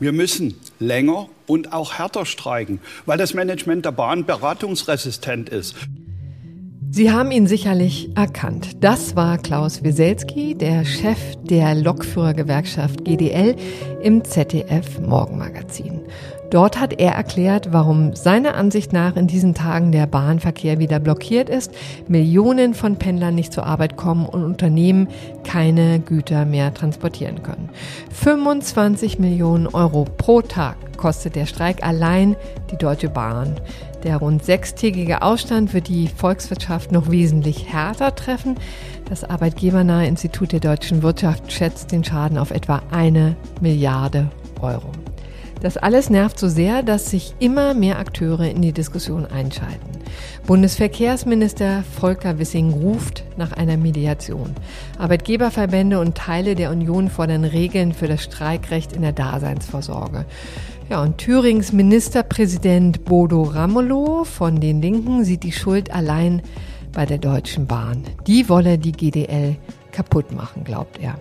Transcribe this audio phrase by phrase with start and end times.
[0.00, 5.76] Wir müssen länger und auch härter streiken, weil das Management der Bahn beratungsresistent ist.
[6.92, 8.82] Sie haben ihn sicherlich erkannt.
[8.82, 13.54] Das war Klaus Wieselski, der Chef der Lokführergewerkschaft GDL
[14.02, 16.00] im ZDF Morgenmagazin.
[16.50, 21.48] Dort hat er erklärt, warum seiner Ansicht nach in diesen Tagen der Bahnverkehr wieder blockiert
[21.48, 21.72] ist,
[22.08, 25.06] Millionen von Pendlern nicht zur Arbeit kommen und Unternehmen
[25.44, 27.70] keine Güter mehr transportieren können.
[28.10, 32.34] 25 Millionen Euro pro Tag kostet der Streik allein
[32.72, 33.60] die Deutsche Bahn.
[34.02, 38.56] Der rund sechstägige Ausstand wird die Volkswirtschaft noch wesentlich härter treffen.
[39.08, 44.30] Das Arbeitgebernahe Institut der deutschen Wirtschaft schätzt den Schaden auf etwa eine Milliarde
[44.62, 44.90] Euro.
[45.60, 49.90] Das alles nervt so sehr, dass sich immer mehr Akteure in die Diskussion einschalten.
[50.46, 54.54] Bundesverkehrsminister Volker Wissing ruft nach einer Mediation.
[54.98, 60.24] Arbeitgeberverbände und Teile der Union fordern Regeln für das Streikrecht in der Daseinsvorsorge.
[60.90, 66.42] Ja, und Thürings Ministerpräsident Bodo Ramelow von den Linken sieht die Schuld allein
[66.92, 68.02] bei der Deutschen Bahn.
[68.26, 69.54] Die wolle die GDL
[69.92, 71.14] kaputt machen, glaubt er.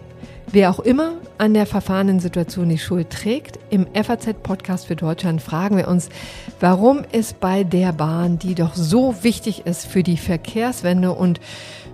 [0.52, 5.78] Wer auch immer an der verfahrenen Situation die Schuld trägt, im FAZ-Podcast für Deutschland fragen
[5.78, 6.10] wir uns,
[6.60, 11.40] warum es bei der Bahn, die doch so wichtig ist für die Verkehrswende und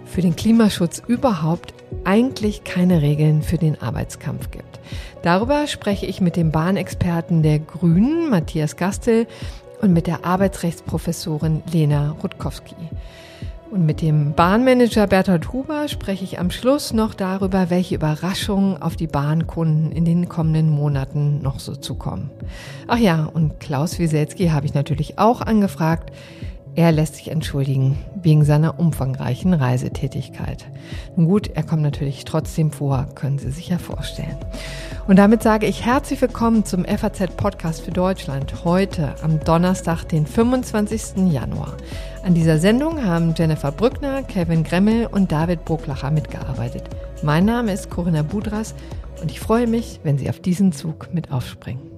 [0.05, 1.73] für den Klimaschutz überhaupt,
[2.03, 4.79] eigentlich keine Regeln für den Arbeitskampf gibt.
[5.21, 9.27] Darüber spreche ich mit dem Bahnexperten der Grünen, Matthias Gastel,
[9.81, 12.75] und mit der Arbeitsrechtsprofessorin Lena Rutkowski.
[13.71, 18.95] Und mit dem Bahnmanager Bertolt Huber spreche ich am Schluss noch darüber, welche Überraschungen auf
[18.95, 22.29] die Bahnkunden in den kommenden Monaten noch so zukommen.
[22.87, 26.13] Ach ja, und Klaus Wieselski habe ich natürlich auch angefragt.
[26.77, 30.65] Er lässt sich entschuldigen wegen seiner umfangreichen Reisetätigkeit.
[31.15, 34.35] Nun gut, er kommt natürlich trotzdem vor, können Sie sich ja vorstellen.
[35.07, 40.27] Und damit sage ich herzlich willkommen zum FAZ Podcast für Deutschland heute am Donnerstag, den
[40.27, 41.31] 25.
[41.31, 41.77] Januar.
[42.25, 46.89] An dieser Sendung haben Jennifer Brückner, Kevin Gremmel und David Brucklacher mitgearbeitet.
[47.23, 48.75] Mein Name ist Corinna Budras
[49.21, 51.95] und ich freue mich, wenn Sie auf diesen Zug mit aufspringen.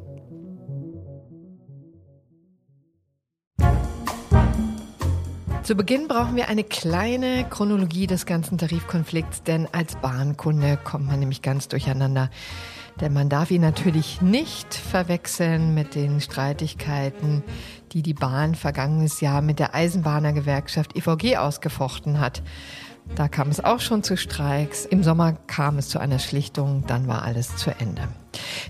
[5.68, 11.20] Zu Beginn brauchen wir eine kleine Chronologie des ganzen Tarifkonflikts, denn als Bahnkunde kommt man
[11.20, 12.30] nämlich ganz durcheinander.
[13.02, 17.44] Denn man darf ihn natürlich nicht verwechseln mit den Streitigkeiten,
[17.92, 22.44] die die Bahn vergangenes Jahr mit der Eisenbahnergewerkschaft EVG ausgefochten hat.
[23.16, 24.86] Da kam es auch schon zu Streiks.
[24.86, 28.08] Im Sommer kam es zu einer Schlichtung, dann war alles zu Ende.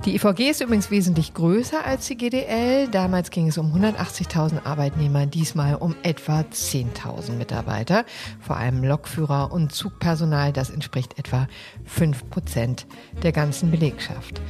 [0.05, 2.87] Die IVG ist übrigens wesentlich größer als die GDL.
[2.87, 8.05] Damals ging es um 180.000 Arbeitnehmer, diesmal um etwa 10.000 Mitarbeiter,
[8.39, 10.53] vor allem Lokführer und Zugpersonal.
[10.53, 11.47] Das entspricht etwa
[11.85, 12.85] 5 Prozent
[13.23, 14.41] der ganzen Belegschaft.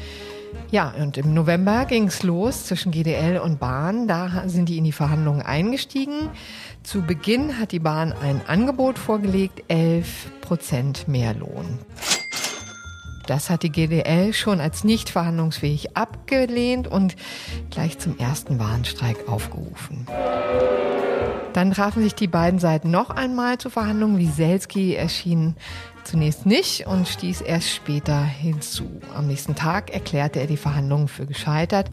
[0.70, 4.08] Ja, und im November ging es los zwischen GDL und Bahn.
[4.08, 6.30] Da sind die in die Verhandlungen eingestiegen.
[6.84, 11.80] Zu Beginn hat die Bahn ein Angebot vorgelegt, 11 Prozent mehr Lohn.
[13.28, 17.16] Das hat die GDL schon als nicht verhandlungsfähig abgelehnt und
[17.70, 20.08] gleich zum ersten Warnstreik aufgerufen.
[21.54, 24.18] Dann trafen sich die beiden Seiten noch einmal zur Verhandlung.
[24.18, 25.56] Wieselski erschien
[26.04, 29.02] zunächst nicht und stieß erst später hinzu.
[29.16, 31.92] Am nächsten Tag erklärte er die Verhandlungen für gescheitert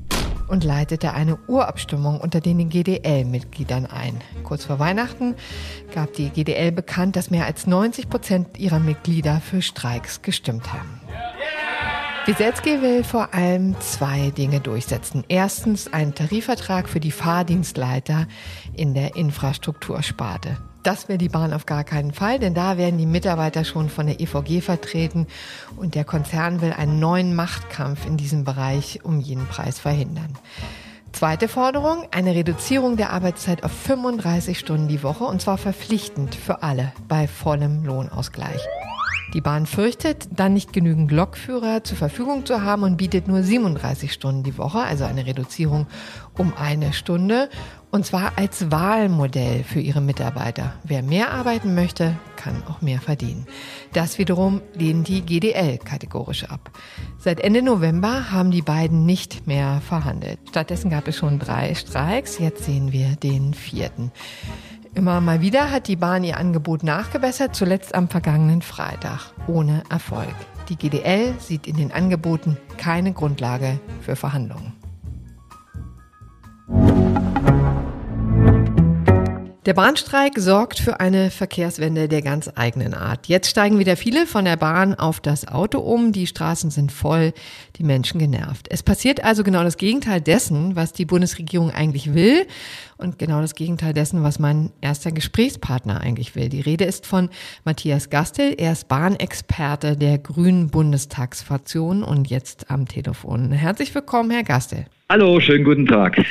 [0.49, 4.21] und leitete eine Urabstimmung unter den GDL-Mitgliedern ein.
[4.45, 5.34] Kurz vor Weihnachten
[5.95, 11.03] gab die GDL bekannt, dass mehr als 90 Prozent ihrer Mitglieder für Streiks gestimmt haben.
[12.26, 15.24] Wieselski will vor allem zwei Dinge durchsetzen.
[15.28, 18.26] Erstens einen Tarifvertrag für die Fahrdienstleiter
[18.74, 20.56] in der Infrastruktursparte.
[20.82, 24.06] Das will die Bahn auf gar keinen Fall, denn da werden die Mitarbeiter schon von
[24.06, 25.26] der EVG vertreten
[25.76, 30.32] und der Konzern will einen neuen Machtkampf in diesem Bereich um jeden Preis verhindern.
[31.12, 36.62] Zweite Forderung, eine Reduzierung der Arbeitszeit auf 35 Stunden die Woche und zwar verpflichtend für
[36.62, 38.62] alle bei vollem Lohnausgleich.
[39.34, 44.13] Die Bahn fürchtet, dann nicht genügend Lokführer zur Verfügung zu haben und bietet nur 37
[44.13, 45.89] Stunden die Woche, also eine Reduzierung
[46.39, 47.51] um eine Stunde.
[47.91, 50.75] Und zwar als Wahlmodell für ihre Mitarbeiter.
[50.84, 53.47] Wer mehr arbeiten möchte, kann auch mehr verdienen.
[53.92, 56.71] Das wiederum lehnen die GDL kategorisch ab.
[57.19, 60.39] Seit Ende November haben die beiden nicht mehr verhandelt.
[60.48, 62.39] Stattdessen gab es schon drei Streiks.
[62.39, 64.13] Jetzt sehen wir den vierten.
[64.96, 70.34] Immer mal wieder hat die Bahn ihr Angebot nachgebessert, zuletzt am vergangenen Freitag, ohne Erfolg.
[70.68, 74.72] Die GDL sieht in den Angeboten keine Grundlage für Verhandlungen.
[79.66, 83.28] Der Bahnstreik sorgt für eine Verkehrswende der ganz eigenen Art.
[83.28, 87.33] Jetzt steigen wieder viele von der Bahn auf das Auto um, die Straßen sind voll,
[87.77, 88.66] die Menschen genervt.
[88.69, 92.47] Es passiert also genau das Gegenteil dessen, was die Bundesregierung eigentlich will
[92.99, 96.51] und genau das Gegenteil dessen, was mein erster Gesprächspartner eigentlich will.
[96.51, 97.31] Die Rede ist von
[97.65, 103.51] Matthias Gastel, er ist Bahnexperte der Grünen Bundestagsfraktion und jetzt am Telefon.
[103.51, 104.84] Herzlich willkommen, Herr Gastel.
[105.09, 106.22] Hallo, schönen guten Tag.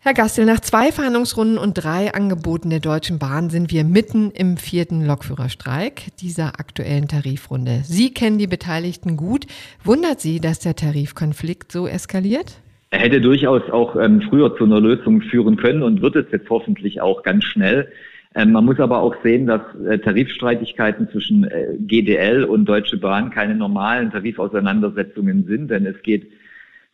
[0.00, 4.56] Herr Gastel, nach zwei Verhandlungsrunden und drei Angeboten der Deutschen Bahn sind wir mitten im
[4.56, 7.80] vierten Lokführerstreik dieser aktuellen Tarifrunde.
[7.82, 9.46] Sie kennen die Beteiligten gut.
[9.82, 12.60] Wundert Sie, dass der Tarifkonflikt so eskaliert?
[12.90, 16.48] Er hätte durchaus auch ähm, früher zu einer Lösung führen können und wird es jetzt
[16.48, 17.88] hoffentlich auch ganz schnell.
[18.36, 23.30] Ähm, man muss aber auch sehen, dass äh, Tarifstreitigkeiten zwischen äh, GDL und Deutsche Bahn
[23.30, 26.30] keine normalen Tarifauseinandersetzungen sind, denn es geht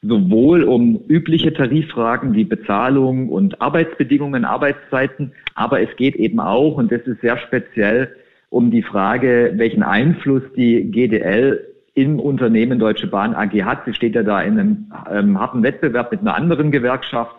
[0.06, 6.92] sowohl um übliche Tariffragen wie Bezahlung und Arbeitsbedingungen, Arbeitszeiten, aber es geht eben auch, und
[6.92, 8.14] das ist sehr speziell,
[8.50, 13.84] um die Frage, welchen Einfluss die GDL im Unternehmen Deutsche Bahn AG hat.
[13.84, 17.34] Sie steht ja da in einem ähm, harten Wettbewerb mit einer anderen Gewerkschaft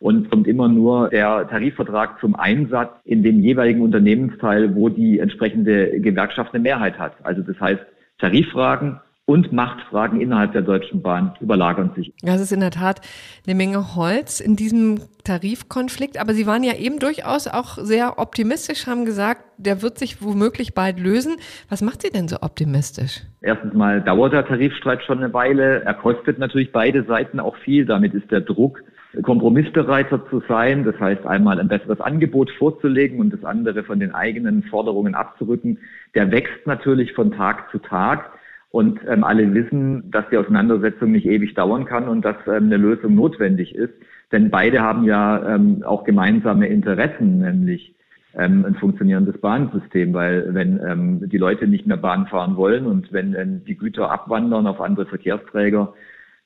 [0.00, 6.00] und kommt immer nur der Tarifvertrag zum Einsatz in dem jeweiligen Unternehmensteil, wo die entsprechende
[6.00, 7.14] Gewerkschaft eine Mehrheit hat.
[7.22, 7.82] Also das heißt,
[8.18, 12.14] Tariffragen und Machtfragen innerhalb der Deutschen Bahn überlagern sich.
[12.22, 13.02] Das ist in der Tat
[13.46, 16.18] eine Menge Holz in diesem Tarifkonflikt.
[16.18, 20.72] Aber Sie waren ja eben durchaus auch sehr optimistisch, haben gesagt, der wird sich womöglich
[20.72, 21.36] bald lösen.
[21.68, 23.20] Was macht Sie denn so optimistisch?
[23.42, 25.82] Erstens mal dauert der Tarifstreit schon eine Weile.
[25.82, 27.84] Er kostet natürlich beide Seiten auch viel.
[27.84, 28.82] Damit ist der Druck,
[29.22, 30.84] kompromissbereiter zu sein.
[30.84, 35.80] Das heißt, einmal ein besseres Angebot vorzulegen und das andere von den eigenen Forderungen abzurücken.
[36.14, 38.30] Der wächst natürlich von Tag zu Tag.
[38.70, 42.76] Und ähm, alle wissen, dass die Auseinandersetzung nicht ewig dauern kann und dass ähm, eine
[42.76, 43.94] Lösung notwendig ist.
[44.30, 47.94] Denn beide haben ja ähm, auch gemeinsame Interessen, nämlich
[48.34, 53.10] ähm, ein funktionierendes Bahnsystem, weil wenn ähm, die Leute nicht mehr Bahn fahren wollen und
[53.10, 55.94] wenn ähm, die Güter abwandern auf andere Verkehrsträger,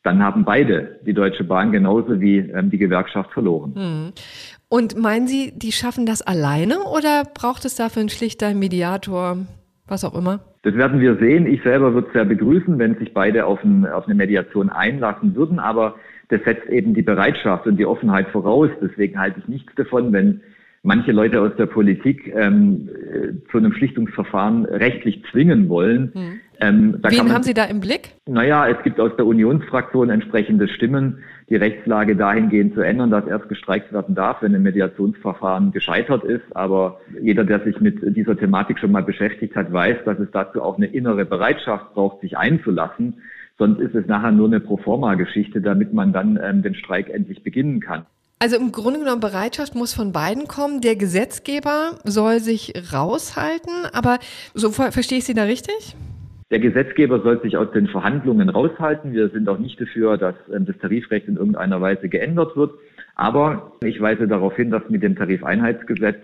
[0.04, 3.74] dann haben beide die Deutsche Bahn genauso wie ähm, die Gewerkschaft verloren.
[3.74, 4.12] Hm.
[4.68, 9.38] Und meinen Sie, die schaffen das alleine oder braucht es dafür einen schlichter Mediator,
[9.92, 10.40] was auch immer?
[10.62, 11.46] Das werden wir sehen.
[11.46, 15.36] Ich selber würde es sehr begrüßen, wenn sich beide auf, ein, auf eine Mediation einlassen
[15.36, 15.94] würden, aber
[16.28, 18.70] das setzt eben die Bereitschaft und die Offenheit voraus.
[18.80, 20.40] Deswegen halte ich nichts davon, wenn
[20.82, 26.10] manche Leute aus der Politik ähm, äh, zu einem Schlichtungsverfahren rechtlich zwingen wollen.
[26.14, 26.40] Hm.
[26.60, 28.10] Ähm, Wen man, haben Sie da im Blick?
[28.26, 31.18] Naja, es gibt aus der Unionsfraktion entsprechende Stimmen,
[31.52, 36.44] die Rechtslage dahingehend zu ändern, dass erst gestreikt werden darf, wenn ein Mediationsverfahren gescheitert ist.
[36.56, 40.62] Aber jeder, der sich mit dieser Thematik schon mal beschäftigt hat, weiß, dass es dazu
[40.62, 43.20] auch eine innere Bereitschaft braucht, sich einzulassen.
[43.58, 47.80] Sonst ist es nachher nur eine Proforma-Geschichte, damit man dann ähm, den Streik endlich beginnen
[47.80, 48.06] kann.
[48.38, 50.80] Also im Grunde genommen Bereitschaft muss von beiden kommen.
[50.80, 54.18] Der Gesetzgeber soll sich raushalten, aber
[54.54, 55.96] so verstehe ich Sie da richtig?
[56.52, 59.14] Der Gesetzgeber soll sich aus den Verhandlungen raushalten.
[59.14, 62.72] Wir sind auch nicht dafür, dass ähm, das Tarifrecht in irgendeiner Weise geändert wird.
[63.14, 66.18] Aber ich weise darauf hin, dass mit dem Tarifeinheitsgesetz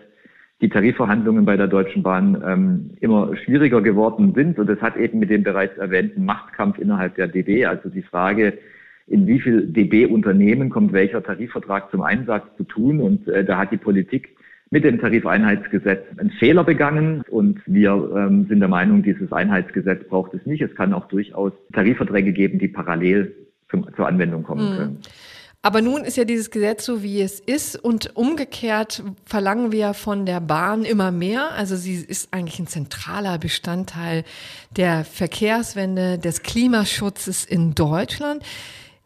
[0.61, 4.59] die Tarifverhandlungen bei der Deutschen Bahn ähm, immer schwieriger geworden sind.
[4.59, 8.59] Und das hat eben mit dem bereits erwähnten Machtkampf innerhalb der DB, also die Frage,
[9.07, 13.01] in wie viel DB-Unternehmen kommt welcher Tarifvertrag zum Einsatz zu tun.
[13.01, 14.37] Und äh, da hat die Politik
[14.71, 20.35] mit dem Tarifeinheitsgesetz einen Fehler begangen und wir ähm, sind der Meinung, dieses Einheitsgesetz braucht
[20.35, 20.61] es nicht.
[20.61, 23.35] Es kann auch durchaus Tarifverträge geben, die parallel
[23.71, 24.77] zum, zur Anwendung kommen mhm.
[24.77, 24.99] können.
[25.61, 30.25] Aber nun ist ja dieses Gesetz so, wie es ist und umgekehrt verlangen wir von
[30.25, 31.51] der Bahn immer mehr.
[31.57, 34.23] Also sie ist eigentlich ein zentraler Bestandteil
[34.77, 38.45] der Verkehrswende, des Klimaschutzes in Deutschland.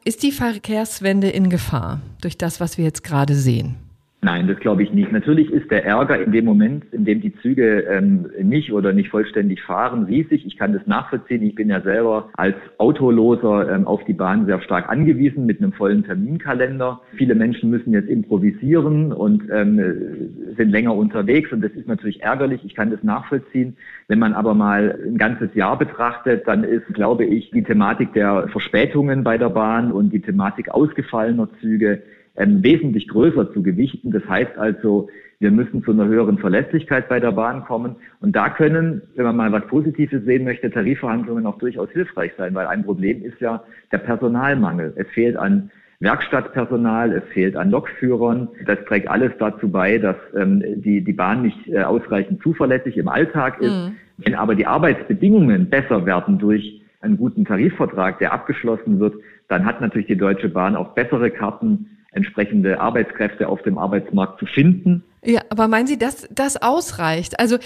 [0.04, 3.76] Ist die Verkehrswende in Gefahr durch das, was wir jetzt gerade sehen?
[4.24, 5.10] Nein, das glaube ich nicht.
[5.10, 9.10] Natürlich ist der Ärger in dem Moment, in dem die Züge ähm, nicht oder nicht
[9.10, 10.46] vollständig fahren, riesig.
[10.46, 11.42] Ich kann das nachvollziehen.
[11.42, 15.72] Ich bin ja selber als Autoloser ähm, auf die Bahn sehr stark angewiesen mit einem
[15.72, 17.00] vollen Terminkalender.
[17.16, 22.60] Viele Menschen müssen jetzt improvisieren und ähm, sind länger unterwegs und das ist natürlich ärgerlich.
[22.64, 23.76] Ich kann das nachvollziehen.
[24.06, 28.46] Wenn man aber mal ein ganzes Jahr betrachtet, dann ist, glaube ich, die Thematik der
[28.52, 32.02] Verspätungen bei der Bahn und die Thematik ausgefallener Züge
[32.36, 34.10] ähm, wesentlich größer zu gewichten.
[34.10, 35.08] Das heißt also,
[35.38, 37.96] wir müssen zu einer höheren Verlässlichkeit bei der Bahn kommen.
[38.20, 42.54] Und da können, wenn man mal was Positives sehen möchte, Tarifverhandlungen auch durchaus hilfreich sein,
[42.54, 44.92] weil ein Problem ist ja der Personalmangel.
[44.96, 48.48] Es fehlt an Werkstattpersonal, es fehlt an Lokführern.
[48.66, 53.08] Das trägt alles dazu bei, dass ähm, die, die Bahn nicht äh, ausreichend zuverlässig im
[53.08, 53.72] Alltag ist.
[53.72, 53.96] Mhm.
[54.18, 59.14] Wenn aber die Arbeitsbedingungen besser werden durch einen guten Tarifvertrag, der abgeschlossen wird,
[59.48, 64.46] dann hat natürlich die Deutsche Bahn auch bessere Karten, entsprechende Arbeitskräfte auf dem Arbeitsmarkt zu
[64.46, 67.40] finden Ja, aber meinen Sie, dass das ausreicht?
[67.40, 67.58] Also,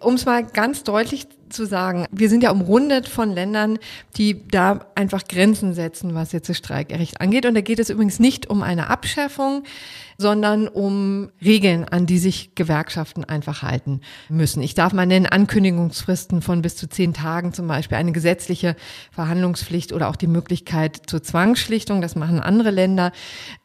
[0.00, 3.78] um es mal ganz deutlich zu sagen, wir sind ja umrundet von Ländern,
[4.16, 7.46] die da einfach Grenzen setzen, was jetzt das Streikrecht angeht.
[7.46, 9.64] Und da geht es übrigens nicht um eine Abschaffung,
[10.20, 14.62] sondern um Regeln, an die sich Gewerkschaften einfach halten müssen.
[14.62, 18.74] Ich darf mal nennen Ankündigungsfristen von bis zu zehn Tagen zum Beispiel, eine gesetzliche
[19.12, 22.00] Verhandlungspflicht oder auch die Möglichkeit zur Zwangsschlichtung.
[22.00, 23.12] Das machen andere Länder.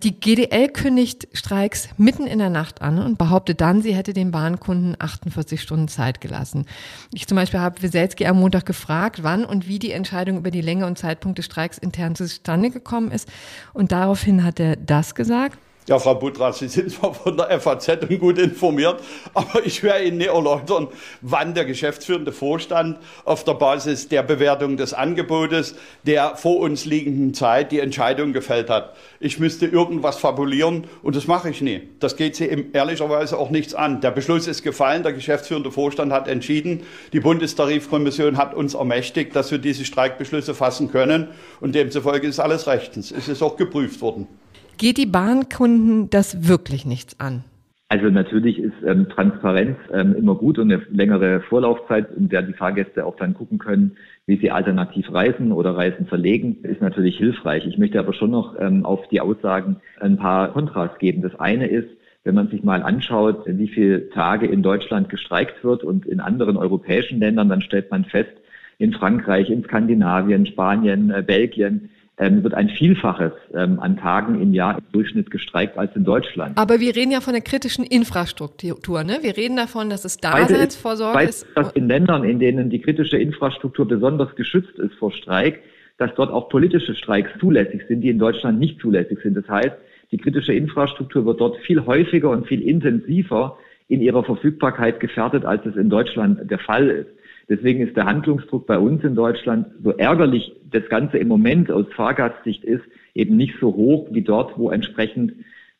[0.04, 4.30] Die GDL kündigt Streiks mitten in der Nacht an und behauptet dann, sie hätte den
[4.30, 6.68] Bahnkunden 48 Stunden Zeit gelassen.
[7.12, 10.62] Ich zum Beispiel habe Wieselski am Montag gefragt, wann und wie die Entscheidung über die
[10.62, 13.27] Länge und Zeitpunkt des Streiks intern zustande gekommen ist.
[13.74, 15.58] Und daraufhin hat er das gesagt.
[15.86, 19.02] Ja, Frau Budrat, Sie sind zwar von der FAZ und gut informiert,
[19.34, 20.88] aber ich werde Ihnen erläutern,
[21.20, 25.75] wann der geschäftsführende Vorstand auf der Basis der Bewertung des Angebotes
[26.06, 28.96] der vor uns liegenden Zeit die Entscheidung gefällt hat.
[29.20, 31.82] Ich müsste irgendwas fabulieren und das mache ich nie.
[32.00, 34.00] Das geht Sie ehrlicherweise auch nichts an.
[34.00, 39.52] Der Beschluss ist gefallen, der geschäftsführende Vorstand hat entschieden, die Bundestarifkommission hat uns ermächtigt, dass
[39.52, 41.28] wir diese Streikbeschlüsse fassen können
[41.60, 43.12] und demzufolge ist alles rechtens.
[43.12, 44.30] Es ist auch geprüft worden.
[44.77, 47.44] Geht die Bahnkunden das wirklich nichts an?
[47.89, 52.53] Also natürlich ist ähm, Transparenz ähm, immer gut und eine längere Vorlaufzeit, in der die
[52.53, 57.68] Fahrgäste auch dann gucken können, wie sie alternativ reisen oder Reisen verlegen, ist natürlich hilfreich.
[57.68, 61.22] Ich möchte aber schon noch ähm, auf die Aussagen ein paar Kontras geben.
[61.22, 61.89] Das eine ist,
[62.24, 66.58] wenn man sich mal anschaut, wie viele Tage in Deutschland gestreikt wird und in anderen
[66.58, 68.34] europäischen Ländern, dann stellt man fest,
[68.80, 71.92] in Frankreich, in Skandinavien, Spanien, äh, Belgien,
[72.24, 76.58] ähm, wird ein Vielfaches ähm, an Tagen im Jahr im Durchschnitt gestreikt als in Deutschland.
[76.58, 79.03] Aber wir reden ja von der kritischen Infrastruktur.
[79.03, 79.20] Ne?
[79.22, 81.46] Wir reden davon, dass es Daseinsvorsorge ist.
[81.56, 85.60] Dass in Ländern, in denen die kritische Infrastruktur besonders geschützt ist vor Streik,
[85.98, 89.36] dass dort auch politische Streiks zulässig sind, die in Deutschland nicht zulässig sind.
[89.36, 89.75] Das heißt,
[90.12, 93.58] die kritische Infrastruktur wird dort viel häufiger und viel intensiver
[93.89, 97.10] in ihrer Verfügbarkeit gefährdet, als es in Deutschland der Fall ist.
[97.50, 101.86] Deswegen ist der Handlungsdruck bei uns in Deutschland, so ärgerlich das Ganze im Moment aus
[101.96, 102.84] Fahrgastsicht ist,
[103.14, 105.34] eben nicht so hoch wie dort, wo entsprechend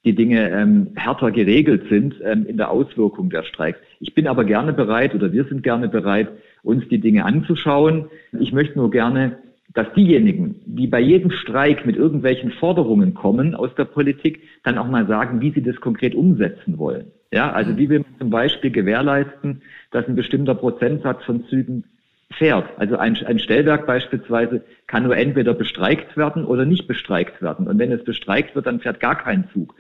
[0.06, 3.80] die Dinge ähm, härter geregelt sind ähm, in der Auswirkung der Streiks.
[4.00, 6.30] Ich bin aber gerne bereit oder wir sind gerne bereit,
[6.62, 8.08] uns die Dinge anzuschauen.
[8.38, 9.38] Ich möchte nur gerne,
[9.74, 14.88] dass diejenigen, die bei jedem Streik mit irgendwelchen Forderungen kommen aus der Politik, dann auch
[14.88, 17.06] mal sagen, wie sie das konkret umsetzen wollen.
[17.34, 21.84] Ja, also wie will man zum Beispiel gewährleisten, dass ein bestimmter Prozentsatz von Zügen
[22.38, 22.66] fährt.
[22.78, 27.68] Also ein, ein Stellwerk beispielsweise kann nur entweder bestreikt werden oder nicht bestreikt werden.
[27.68, 29.76] Und wenn es bestreikt wird, dann fährt gar kein Zug.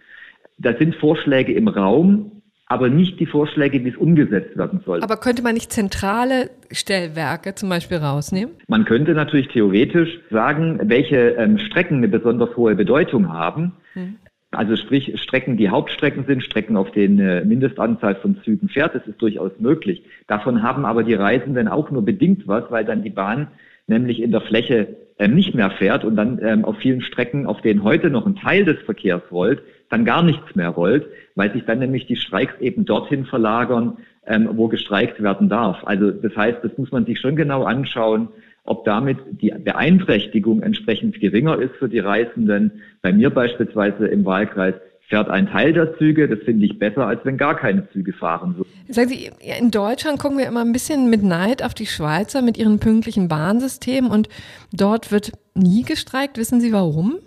[0.58, 5.04] Da sind Vorschläge im Raum, aber nicht die Vorschläge, wie es umgesetzt werden soll.
[5.04, 8.56] Aber könnte man nicht zentrale Stellwerke zum Beispiel rausnehmen?
[8.68, 13.74] Man könnte natürlich theoretisch sagen, welche ähm, Strecken eine besonders hohe Bedeutung haben.
[13.94, 14.16] Hm.
[14.56, 19.06] Also sprich Strecken, die Hauptstrecken sind, Strecken, auf denen eine Mindestanzahl von Zügen fährt, das
[19.08, 20.04] ist durchaus möglich.
[20.28, 23.48] Davon haben aber die Reisenden auch nur bedingt was, weil dann die Bahn
[23.88, 27.62] nämlich in der Fläche ähm, nicht mehr fährt und dann ähm, auf vielen Strecken, auf
[27.62, 31.66] denen heute noch ein Teil des Verkehrs rollt, dann gar nichts mehr rollt, weil sich
[31.66, 35.84] dann nämlich die Streiks eben dorthin verlagern, ähm, wo gestreikt werden darf.
[35.86, 38.30] Also das heißt, das muss man sich schon genau anschauen,
[38.66, 42.84] ob damit die Beeinträchtigung entsprechend geringer ist für die Reisenden.
[43.02, 44.76] Bei mir beispielsweise im Wahlkreis
[45.10, 46.30] fährt ein Teil der Züge.
[46.30, 48.70] Das finde ich besser, als wenn gar keine Züge fahren würden.
[48.88, 49.30] Sagen Sie,
[49.60, 53.28] in Deutschland gucken wir immer ein bisschen mit Neid auf die Schweizer mit ihren pünktlichen
[53.28, 54.30] Bahnsystemen und
[54.72, 56.38] dort wird nie gestreikt.
[56.38, 57.20] Wissen Sie warum?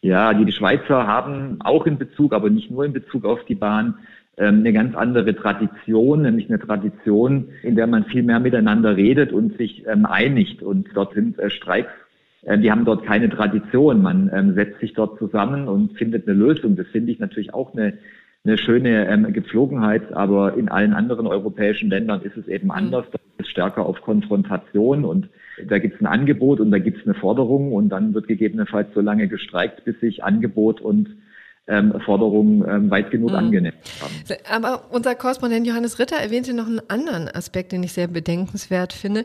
[0.00, 3.94] Ja, die Schweizer haben auch in Bezug, aber nicht nur in Bezug auf die Bahn,
[4.46, 9.56] eine ganz andere Tradition, nämlich eine Tradition, in der man viel mehr miteinander redet und
[9.58, 10.62] sich ähm, einigt.
[10.62, 11.90] Und dort sind äh, Streiks,
[12.42, 14.02] äh, die haben dort keine Tradition.
[14.02, 16.76] Man ähm, setzt sich dort zusammen und findet eine Lösung.
[16.76, 17.94] Das finde ich natürlich auch eine,
[18.44, 22.72] eine schöne ähm, Gepflogenheit, aber in allen anderen europäischen Ländern ist es eben mhm.
[22.72, 23.06] anders.
[23.10, 25.28] Da ist es stärker auf Konfrontation und
[25.66, 28.88] da gibt es ein Angebot und da gibt es eine Forderung und dann wird gegebenenfalls
[28.94, 31.08] so lange gestreikt, bis sich Angebot und
[31.68, 33.36] ähm, Forderungen ähm, weit genug mhm.
[33.36, 34.38] angenähert haben.
[34.50, 39.24] Aber unser Korrespondent Johannes Ritter erwähnte noch einen anderen Aspekt, den ich sehr bedenkenswert finde.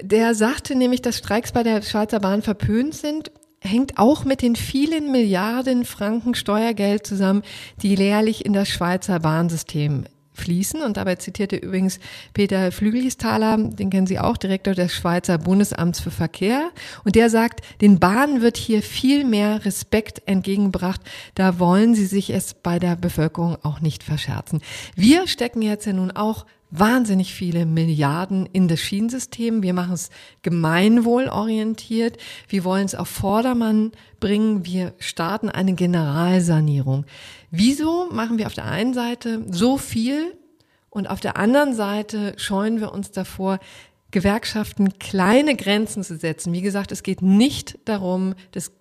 [0.00, 3.30] Der sagte nämlich, dass Streiks bei der Schweizer Bahn verpönt sind
[3.64, 7.42] hängt auch mit den vielen Milliarden Franken Steuergeld zusammen,
[7.80, 10.04] die jährlich in das Schweizer Bahnsystem
[10.42, 10.82] fließen.
[10.82, 11.98] Und dabei zitierte übrigens
[12.34, 16.70] Peter Flügelisthaler, den kennen Sie auch, Direktor des Schweizer Bundesamts für Verkehr.
[17.04, 21.00] Und der sagt, den Bahnen wird hier viel mehr Respekt entgegengebracht.
[21.34, 24.60] Da wollen sie sich es bei der Bevölkerung auch nicht verscherzen.
[24.94, 29.62] Wir stecken jetzt ja nun auch wahnsinnig viele Milliarden in das Schienensystem.
[29.62, 32.16] Wir machen es gemeinwohlorientiert.
[32.48, 34.64] Wir wollen es auf Vordermann bringen.
[34.64, 37.04] Wir starten eine Generalsanierung.
[37.54, 40.32] Wieso machen wir auf der einen Seite so viel
[40.88, 43.58] und auf der anderen Seite scheuen wir uns davor,
[44.10, 46.54] Gewerkschaften kleine Grenzen zu setzen?
[46.54, 48.72] Wie gesagt, es geht nicht darum, das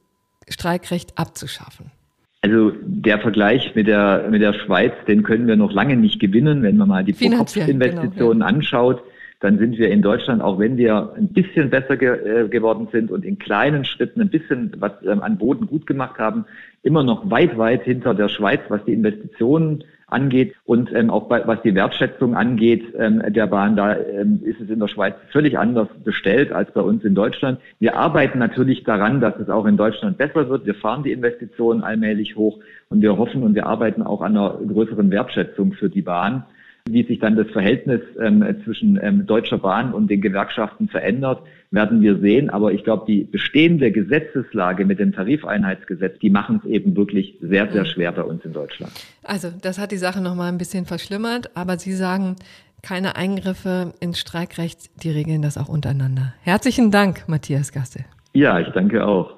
[0.47, 1.91] Streikrecht abzuschaffen.
[2.39, 6.63] Also der Vergleich mit der, mit der Schweiz, den können wir noch lange nicht gewinnen,
[6.63, 8.55] wenn man mal die Pro-Kopf-Investitionen genau, ja.
[8.55, 9.03] anschaut
[9.41, 13.11] dann sind wir in Deutschland, auch wenn wir ein bisschen besser ge äh, geworden sind
[13.11, 16.45] und in kleinen Schritten ein bisschen was ähm, an Boden gut gemacht haben,
[16.83, 21.47] immer noch weit, weit hinter der Schweiz, was die Investitionen angeht und ähm, auch bei,
[21.47, 23.75] was die Wertschätzung angeht ähm, der Bahn.
[23.75, 27.59] Da ähm, ist es in der Schweiz völlig anders bestellt als bei uns in Deutschland.
[27.79, 30.65] Wir arbeiten natürlich daran, dass es auch in Deutschland besser wird.
[30.65, 34.59] Wir fahren die Investitionen allmählich hoch und wir hoffen und wir arbeiten auch an einer
[34.67, 36.43] größeren Wertschätzung für die Bahn.
[36.91, 42.01] Wie sich dann das Verhältnis ähm, zwischen ähm, Deutscher Bahn und den Gewerkschaften verändert, werden
[42.01, 42.49] wir sehen.
[42.49, 47.71] Aber ich glaube, die bestehende Gesetzeslage mit dem Tarifeinheitsgesetz, die machen es eben wirklich sehr,
[47.71, 48.91] sehr schwer bei uns in Deutschland.
[49.23, 51.51] Also das hat die Sache noch mal ein bisschen verschlimmert.
[51.55, 52.35] Aber Sie sagen,
[52.81, 56.33] keine Eingriffe ins Streikrecht, die regeln das auch untereinander.
[56.41, 58.05] Herzlichen Dank, Matthias Gaste.
[58.33, 59.35] Ja, ich danke auch.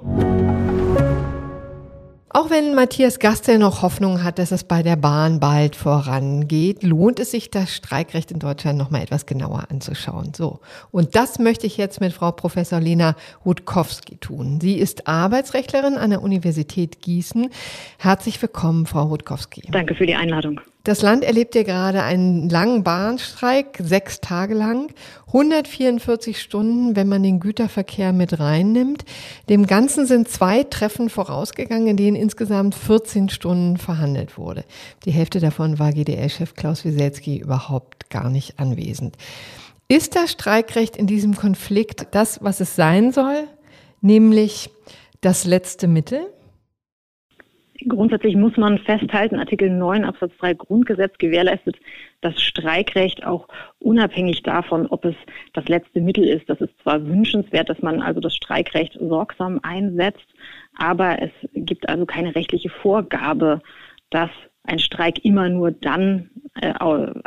[2.36, 7.20] Auch wenn Matthias Gastel noch Hoffnung hat, dass es bei der Bahn bald vorangeht, lohnt
[7.20, 10.34] es sich, das Streikrecht in Deutschland noch mal etwas genauer anzuschauen.
[10.36, 10.60] So.
[10.90, 14.60] Und das möchte ich jetzt mit Frau Professor Lena Rutkowski tun.
[14.60, 17.52] Sie ist Arbeitsrechtlerin an der Universität Gießen.
[18.00, 19.70] Herzlich willkommen, Frau Rutkowski.
[19.70, 20.60] Danke für die Einladung.
[20.86, 24.92] Das Land erlebt ja gerade einen langen Bahnstreik, sechs Tage lang,
[25.28, 29.06] 144 Stunden, wenn man den Güterverkehr mit reinnimmt.
[29.48, 34.66] Dem Ganzen sind zwei Treffen vorausgegangen, in denen insgesamt 14 Stunden verhandelt wurde.
[35.06, 39.16] Die Hälfte davon war GDL-Chef Klaus Wieselski überhaupt gar nicht anwesend.
[39.88, 43.48] Ist das Streikrecht in diesem Konflikt das, was es sein soll,
[44.02, 44.70] nämlich
[45.22, 46.33] das letzte Mittel?
[47.88, 51.78] Grundsätzlich muss man festhalten, Artikel 9 Absatz 3 Grundgesetz gewährleistet
[52.22, 53.48] das Streikrecht auch
[53.80, 55.16] unabhängig davon, ob es
[55.54, 56.50] das letzte Mittel ist.
[56.50, 60.25] Das ist zwar wünschenswert, dass man also das Streikrecht sorgsam einsetzt,
[60.78, 63.62] aber es gibt also keine rechtliche Vorgabe,
[64.10, 64.29] dass
[64.66, 66.30] ein Streik immer nur dann
[66.62, 66.74] äh,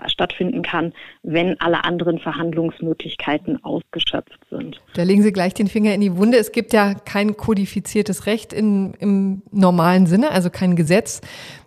[0.07, 4.81] stattfinden kann, wenn alle anderen Verhandlungsmöglichkeiten ausgeschöpft sind.
[4.95, 6.39] Da legen Sie gleich den Finger in die Wunde.
[6.39, 11.21] Es gibt ja kein kodifiziertes Recht in, im normalen Sinne, also kein Gesetz,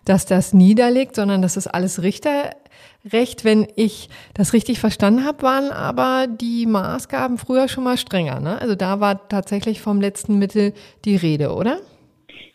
[0.04, 3.44] das das niederlegt, sondern das ist alles Richterrecht.
[3.44, 8.40] Wenn ich das richtig verstanden habe, waren aber die Maßgaben früher schon mal strenger.
[8.40, 8.60] Ne?
[8.60, 10.72] Also da war tatsächlich vom letzten Mittel
[11.04, 11.78] die Rede, oder?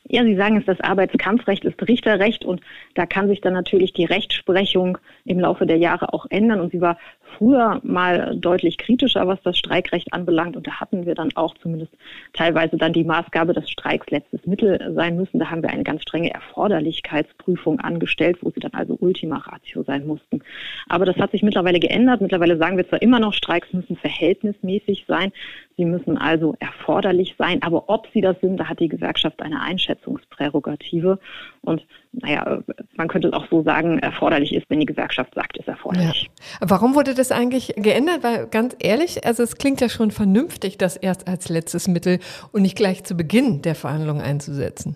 [0.08, 2.62] Ja, Sie sagen es, das Arbeitskampfrecht ist Richterrecht und
[2.94, 6.62] da kann sich dann natürlich die Rechtsprechung im Laufe der Jahre auch ändern.
[6.62, 7.00] Und sie war
[7.38, 10.56] früher mal deutlich kritischer, was das Streikrecht anbelangt.
[10.56, 11.94] Und da hatten wir dann auch zumindest
[12.34, 15.40] teilweise dann die Maßgabe, dass Streiks letztes Mittel sein müssen.
[15.40, 20.08] Da haben wir eine ganz strenge Erforderlichkeitsprüfung angestellt, wo sie dann also Ultima Ratio sein
[20.08, 20.42] mussten.
[20.88, 22.22] Aber das hat sich mittlerweile geändert.
[22.22, 25.32] Mittlerweile sagen wir zwar immer noch, Streiks müssen verhältnismäßig sein.
[25.78, 27.62] Sie müssen also erforderlich sein.
[27.64, 31.20] Aber ob sie das sind, da hat die Gewerkschaft eine Einschätzungsprärogative.
[31.62, 31.86] Und
[32.22, 32.62] naja,
[32.96, 36.30] man könnte auch so sagen, erforderlich ist, wenn die Gewerkschaft sagt, ist erforderlich.
[36.62, 36.70] Ja.
[36.70, 38.24] Warum wurde das eigentlich geändert?
[38.24, 42.20] Weil ganz ehrlich, also es klingt ja schon vernünftig, das erst als letztes Mittel
[42.52, 44.96] und nicht gleich zu Beginn der Verhandlungen einzusetzen.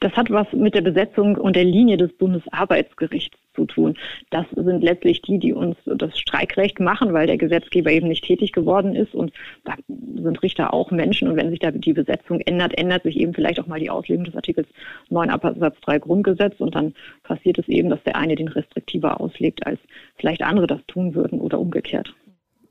[0.00, 3.96] Das hat was mit der Besetzung und der Linie des Bundesarbeitsgerichts zu tun.
[4.30, 8.52] Das sind letztlich die, die uns das Streikrecht machen, weil der Gesetzgeber eben nicht tätig
[8.52, 9.14] geworden ist.
[9.14, 9.32] Und
[9.64, 11.28] da sind Richter auch Menschen.
[11.28, 14.24] Und wenn sich da die Besetzung ändert, ändert sich eben vielleicht auch mal die Auslegung
[14.24, 14.68] des Artikels
[15.10, 16.54] 9 Absatz 3 Grundgesetz.
[16.58, 19.80] Und dann passiert es eben, dass der eine den restriktiver auslegt, als
[20.16, 22.14] vielleicht andere das tun würden oder umgekehrt.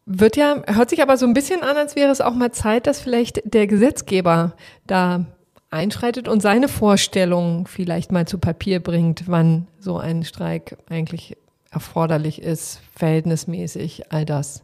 [0.05, 2.87] Wird ja, hört sich aber so ein bisschen an, als wäre es auch mal Zeit,
[2.87, 5.25] dass vielleicht der Gesetzgeber da
[5.73, 11.35] einschreitet und seine Vorstellungen vielleicht mal zu Papier bringt, wann so ein Streik eigentlich
[11.71, 14.63] erforderlich ist, verhältnismäßig, all das.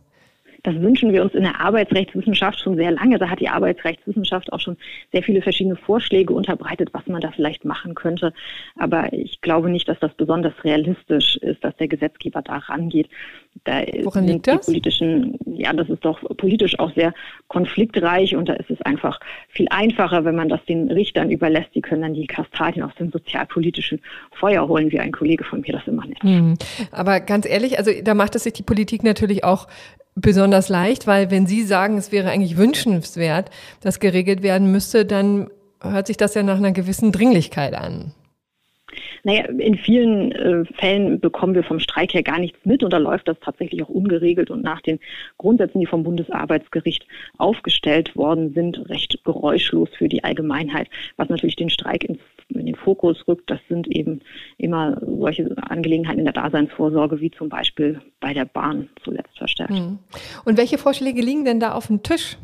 [0.63, 3.17] Das wünschen wir uns in der Arbeitsrechtswissenschaft schon sehr lange.
[3.17, 4.78] Da hat die Arbeitsrechtswissenschaft auch schon
[5.12, 8.34] sehr viele verschiedene Vorschläge unterbreitet, was man da vielleicht machen könnte.
[8.78, 13.10] Aber ich glaube nicht, dass das besonders realistisch ist, dass der Gesetzgeber da rangeht.
[13.63, 14.65] Da Woran liegt das?
[14.65, 17.13] Politischen, ja, das ist doch politisch auch sehr
[17.48, 19.19] konfliktreich und da ist es einfach
[19.50, 21.74] viel einfacher, wenn man das den Richtern überlässt.
[21.76, 25.74] Die können dann die Kastadien aus dem sozialpolitischen Feuer holen, wie ein Kollege von mir
[25.74, 26.24] das immer nennt.
[26.24, 26.54] Hm.
[26.91, 29.67] Aber ganz ehrlich, also da macht es sich die Politik natürlich auch
[30.15, 33.50] besonders leicht, weil wenn Sie sagen, es wäre eigentlich wünschenswert,
[33.82, 35.50] dass geregelt werden müsste, dann
[35.82, 38.13] hört sich das ja nach einer gewissen Dringlichkeit an.
[39.23, 42.97] Naja, in vielen äh, Fällen bekommen wir vom Streik her gar nichts mit und da
[42.97, 44.99] läuft das tatsächlich auch ungeregelt und nach den
[45.38, 47.06] Grundsätzen, die vom Bundesarbeitsgericht
[47.38, 52.75] aufgestellt worden sind, recht geräuschlos für die Allgemeinheit, was natürlich den Streik ins in den
[52.75, 54.21] Fokus rückt, das sind eben
[54.58, 59.73] immer solche Angelegenheiten in der Daseinsvorsorge, wie zum Beispiel bei der Bahn zuletzt verstärkt.
[59.73, 59.99] Hm.
[60.45, 62.38] Und welche Vorschläge liegen denn da auf dem Tisch?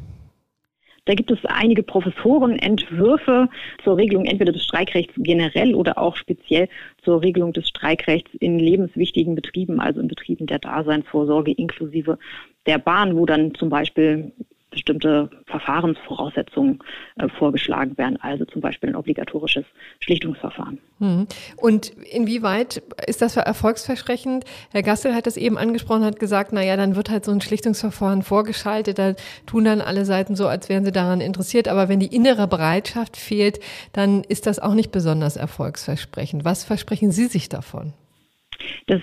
[1.05, 3.47] Da gibt es einige Professorenentwürfe
[3.83, 6.67] zur Regelung entweder des Streikrechts generell oder auch speziell
[7.03, 12.17] zur Regelung des Streikrechts in lebenswichtigen Betrieben, also in Betrieben der Daseinsvorsorge inklusive
[12.65, 14.31] der Bahn, wo dann zum Beispiel
[14.75, 16.79] bestimmte Verfahrensvoraussetzungen
[17.15, 19.65] äh, vorgeschlagen werden, also zum Beispiel ein obligatorisches
[20.01, 20.79] Schlichtungsverfahren.
[20.99, 21.27] Hm.
[21.57, 24.45] Und inwieweit ist das erfolgsversprechend?
[24.71, 27.41] Herr Gassel hat das eben angesprochen, hat gesagt, na ja, dann wird halt so ein
[27.41, 31.99] Schlichtungsverfahren vorgeschaltet, da tun dann alle Seiten so, als wären sie daran interessiert, aber wenn
[31.99, 33.59] die innere Bereitschaft fehlt,
[33.93, 36.45] dann ist das auch nicht besonders erfolgsversprechend.
[36.45, 37.93] Was versprechen Sie sich davon?
[38.87, 39.01] Das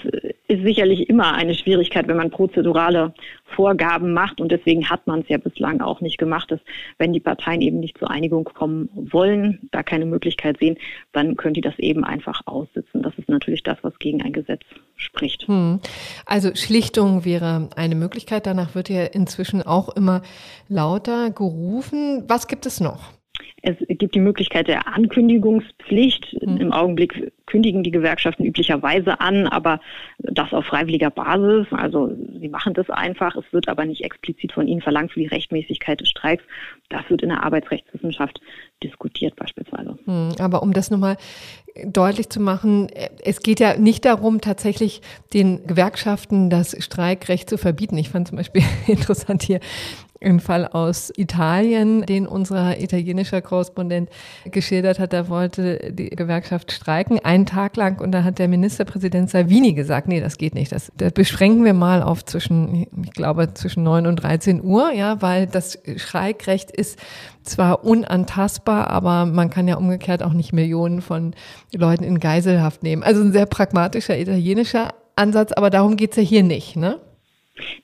[0.49, 4.41] ist sicherlich immer eine Schwierigkeit, wenn man prozedurale Vorgaben macht.
[4.41, 6.61] Und deswegen hat man es ja bislang auch nicht gemacht, dass
[6.99, 10.77] wenn die Parteien eben nicht zur Einigung kommen wollen, da keine Möglichkeit sehen,
[11.13, 13.03] dann können die das eben einfach aussitzen.
[13.03, 14.63] Das ist natürlich das, was gegen ein Gesetz
[14.97, 15.47] spricht.
[15.49, 15.81] Hm.
[16.27, 18.47] Also Schlichtung wäre eine Möglichkeit.
[18.47, 20.23] Danach wird ja inzwischen auch immer
[20.69, 22.25] lauter gerufen.
[22.29, 23.13] Was gibt es noch?
[23.63, 26.37] Es gibt die Möglichkeit der Ankündigungspflicht.
[26.43, 26.57] Mhm.
[26.57, 29.81] Im Augenblick kündigen die Gewerkschaften üblicherweise an, aber
[30.19, 31.67] das auf freiwilliger Basis.
[31.71, 33.37] Also sie machen das einfach.
[33.37, 36.43] Es wird aber nicht explizit von ihnen verlangt für die Rechtmäßigkeit des Streiks.
[36.89, 38.41] Das wird in der Arbeitsrechtswissenschaft
[38.83, 39.97] diskutiert beispielsweise.
[40.07, 40.33] Mhm.
[40.41, 41.17] Aber um das nochmal
[41.85, 42.89] deutlich zu machen,
[43.25, 45.01] es geht ja nicht darum, tatsächlich
[45.33, 47.97] den Gewerkschaften das Streikrecht zu verbieten.
[47.97, 49.61] Ich fand zum Beispiel interessant hier
[50.23, 54.09] ein Fall aus Italien, den unser italienischer Korrespondent
[54.45, 55.13] geschildert hat.
[55.13, 58.01] Da wollte die Gewerkschaft streiken, einen Tag lang.
[58.01, 60.73] Und da hat der Ministerpräsident Salvini gesagt, nee, das geht nicht.
[60.73, 65.21] Das, das beschränken wir mal auf zwischen, ich glaube, zwischen 9 und 13 Uhr, ja,
[65.21, 66.99] weil das Streikrecht ist
[67.43, 71.35] zwar unantastbar, aber man kann ja umgekehrt auch nicht Millionen von
[71.75, 73.03] Leuten in Geiselhaft nehmen.
[73.03, 77.01] Also ein sehr pragmatischer italienischer Ansatz, aber darum geht's ja hier nicht, ne?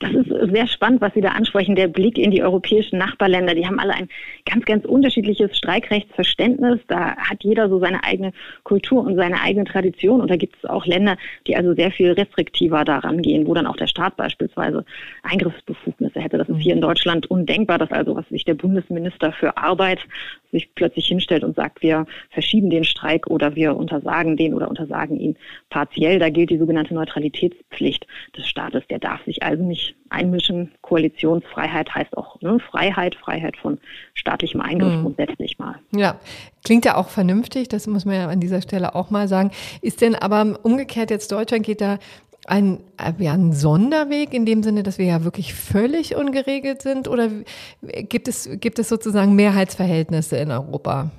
[0.00, 3.54] Das ist sehr spannend, was Sie da ansprechen, der Blick in die europäischen Nachbarländer.
[3.54, 4.08] Die haben alle ein
[4.46, 6.80] ganz, ganz unterschiedliches Streikrechtsverständnis.
[6.88, 10.22] Da hat jeder so seine eigene Kultur und seine eigene Tradition.
[10.22, 13.66] Und da gibt es auch Länder, die also sehr viel restriktiver daran gehen, wo dann
[13.66, 14.86] auch der Staat beispielsweise
[15.22, 16.38] Eingriffsbefugnisse hätte.
[16.38, 20.00] Das ist hier in Deutschland undenkbar, dass also was sich der Bundesminister für Arbeit
[20.50, 25.18] sich plötzlich hinstellt und sagt, wir verschieben den Streik oder wir untersagen den oder untersagen
[25.18, 25.36] ihn
[25.70, 26.18] partiell.
[26.18, 28.06] Da gilt die sogenannte Neutralitätspflicht
[28.36, 28.86] des Staates.
[28.88, 30.72] Der darf sich also nicht einmischen.
[30.80, 33.78] Koalitionsfreiheit heißt auch ne, Freiheit, Freiheit von
[34.14, 35.02] staatlichem Eingriff mhm.
[35.02, 35.76] grundsätzlich mal.
[35.92, 36.18] Ja,
[36.64, 39.50] klingt ja auch vernünftig, das muss man ja an dieser Stelle auch mal sagen.
[39.82, 41.98] Ist denn aber umgekehrt jetzt Deutschland geht da
[42.46, 42.80] ein,
[43.18, 47.08] ja, ein Sonderweg in dem Sinne, dass wir ja wirklich völlig ungeregelt sind?
[47.08, 47.30] Oder
[47.82, 51.10] gibt es, gibt es sozusagen Mehrheitsverhältnisse in Europa?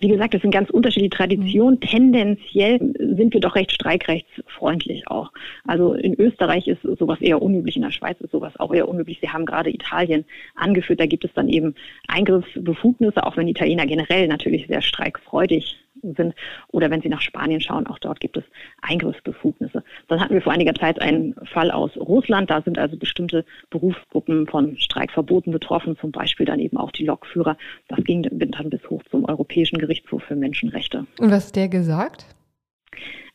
[0.00, 1.76] Wie gesagt, das sind ganz unterschiedliche Traditionen.
[1.76, 1.80] Mhm.
[1.80, 5.32] Tendenziell sind wir doch recht streikrechtsfreundlich auch.
[5.66, 9.18] Also in Österreich ist sowas eher unüblich, in der Schweiz ist sowas auch eher unüblich.
[9.20, 11.74] Sie haben gerade Italien angeführt, da gibt es dann eben
[12.06, 16.34] Eingriffsbefugnisse, auch wenn Italiener generell natürlich sehr streikfreudig sind.
[16.68, 18.44] Oder wenn Sie nach Spanien schauen, auch dort gibt es
[18.82, 19.82] Eingriffsbefugnisse.
[20.08, 22.50] Dann hatten wir vor einiger Zeit einen Fall aus Russland.
[22.50, 27.56] Da sind also bestimmte Berufsgruppen von Streikverboten betroffen, zum Beispiel dann eben auch die Lokführer.
[27.88, 31.06] Das ging dann bis hoch zum Europäischen Gerichtshof für Menschenrechte.
[31.18, 32.26] Und was hat der gesagt?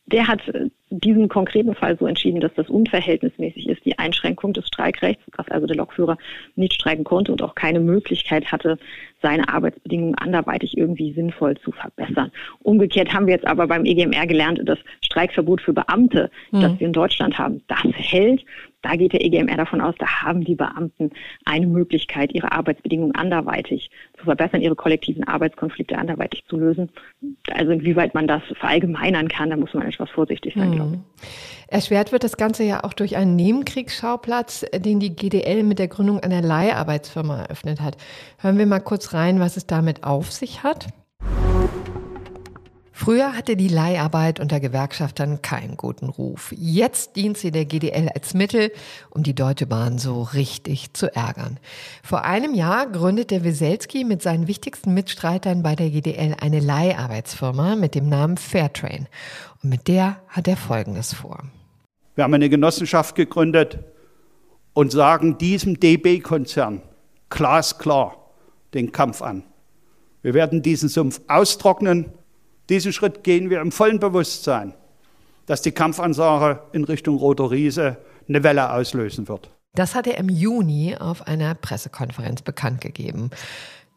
[0.06, 0.40] Der hat
[0.90, 5.66] diesen konkreten Fall so entschieden, dass das unverhältnismäßig ist, die Einschränkung des Streikrechts, dass also
[5.66, 6.18] der Lokführer
[6.56, 8.78] nicht streiken konnte und auch keine Möglichkeit hatte,
[9.22, 12.30] seine Arbeitsbedingungen anderweitig irgendwie sinnvoll zu verbessern.
[12.62, 16.60] Umgekehrt haben wir jetzt aber beim EGMR gelernt, das Streikverbot für Beamte, mhm.
[16.60, 18.44] das wir in Deutschland haben, das hält.
[18.84, 21.10] Da geht der EGMR davon aus, da haben die Beamten
[21.46, 26.90] eine Möglichkeit, ihre Arbeitsbedingungen anderweitig zu verbessern, ihre kollektiven Arbeitskonflikte anderweitig zu lösen.
[27.50, 30.74] Also inwieweit man das verallgemeinern kann, da muss man etwas vorsichtig sein, mhm.
[30.74, 31.28] glaube ich.
[31.68, 36.20] Erschwert wird das Ganze ja auch durch einen Nebenkriegsschauplatz, den die GDL mit der Gründung
[36.20, 37.96] einer Leiharbeitsfirma eröffnet hat.
[38.38, 40.88] Hören wir mal kurz rein, was es damit auf sich hat.
[42.96, 46.54] Früher hatte die Leiharbeit unter Gewerkschaftern keinen guten Ruf.
[46.56, 48.70] Jetzt dient sie der GDL als Mittel,
[49.10, 51.58] um die Deutsche Bahn so richtig zu ärgern.
[52.04, 57.74] Vor einem Jahr gründet der Wieselski mit seinen wichtigsten Mitstreitern bei der GDL eine Leiharbeitsfirma
[57.74, 59.08] mit dem Namen Fairtrain.
[59.64, 61.42] Und mit der hat er Folgendes vor.
[62.14, 63.80] Wir haben eine Genossenschaft gegründet
[64.72, 66.80] und sagen diesem DB-Konzern
[67.28, 68.30] glasklar
[68.72, 69.42] den Kampf an.
[70.22, 72.12] Wir werden diesen Sumpf austrocknen
[72.68, 74.74] diesen Schritt gehen wir im vollen Bewusstsein,
[75.46, 77.98] dass die Kampfansage in Richtung Roter Riese
[78.28, 79.50] eine Welle auslösen wird.
[79.74, 83.30] Das hat er im Juni auf einer Pressekonferenz bekannt gegeben.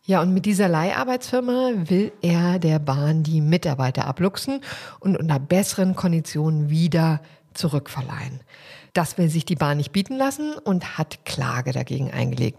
[0.04, 4.62] Ja, und mit dieser Leiharbeitsfirma will er der Bahn die Mitarbeiter abluchsen
[5.00, 7.22] und unter besseren Konditionen wieder
[7.54, 8.40] zurückverleihen.
[8.98, 12.58] Das will sich die Bahn nicht bieten lassen und hat Klage dagegen eingelegt.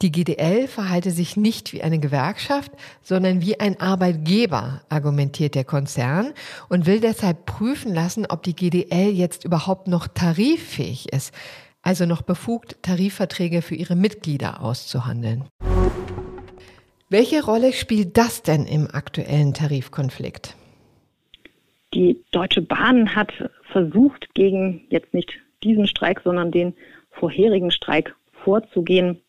[0.00, 6.32] Die GDL verhalte sich nicht wie eine Gewerkschaft, sondern wie ein Arbeitgeber, argumentiert der Konzern
[6.70, 11.34] und will deshalb prüfen lassen, ob die GDL jetzt überhaupt noch tariffähig ist,
[11.82, 15.44] also noch befugt, Tarifverträge für ihre Mitglieder auszuhandeln.
[17.10, 20.56] Welche Rolle spielt das denn im aktuellen Tarifkonflikt?
[21.92, 23.34] Die Deutsche Bahn hat
[23.70, 26.74] versucht, gegen jetzt nicht diesen Streik, sondern den
[27.10, 29.20] vorherigen Streik vorzugehen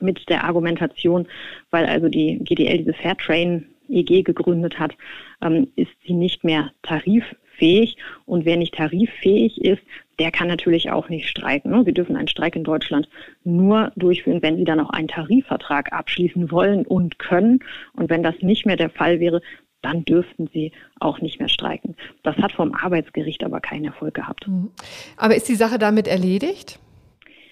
[0.00, 1.26] mit der Argumentation,
[1.70, 4.96] weil also die GDL diese Fairtrain EG gegründet hat,
[5.42, 7.96] ähm, ist sie nicht mehr tariffähig.
[8.24, 9.82] Und wer nicht tariffähig ist,
[10.18, 11.70] der kann natürlich auch nicht streiken.
[11.70, 11.84] Ne?
[11.84, 13.08] Sie dürfen einen Streik in Deutschland
[13.44, 17.60] nur durchführen, wenn sie dann auch einen Tarifvertrag abschließen wollen und können.
[17.92, 19.40] Und wenn das nicht mehr der Fall wäre,
[19.86, 21.96] dann dürften sie auch nicht mehr streiken.
[22.22, 24.48] Das hat vom Arbeitsgericht aber keinen Erfolg gehabt.
[24.48, 24.70] Mhm.
[25.16, 26.80] Aber ist die Sache damit erledigt?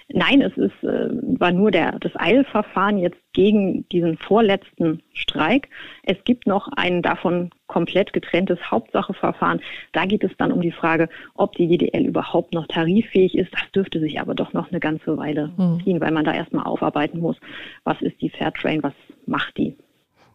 [0.08, 1.08] Nein, es ist, äh,
[1.40, 5.68] war nur der, das Eilverfahren jetzt gegen diesen vorletzten Streik.
[6.02, 9.60] Es gibt noch ein davon komplett getrenntes Hauptsacheverfahren.
[9.92, 13.52] Da geht es dann um die Frage, ob die GDL überhaupt noch tariffähig ist.
[13.54, 15.80] Das dürfte sich aber doch noch eine ganze Weile mhm.
[15.82, 17.36] ziehen, weil man da erstmal aufarbeiten muss,
[17.84, 18.94] was ist die Fairtrain, was
[19.26, 19.74] macht die.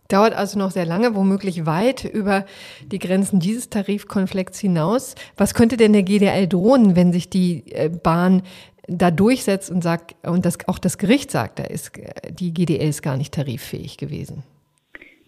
[0.10, 2.46] Dauert also noch sehr lange, womöglich weit über
[2.92, 5.14] die Grenzen dieses Tarifkonflikts hinaus.
[5.38, 8.42] Was könnte denn der GDL drohen, wenn sich die äh, Bahn
[8.88, 12.90] da durchsetzt und sagt, und das, auch das Gericht sagt, da ist, äh, die GDL
[12.90, 14.42] ist gar nicht tariffähig gewesen?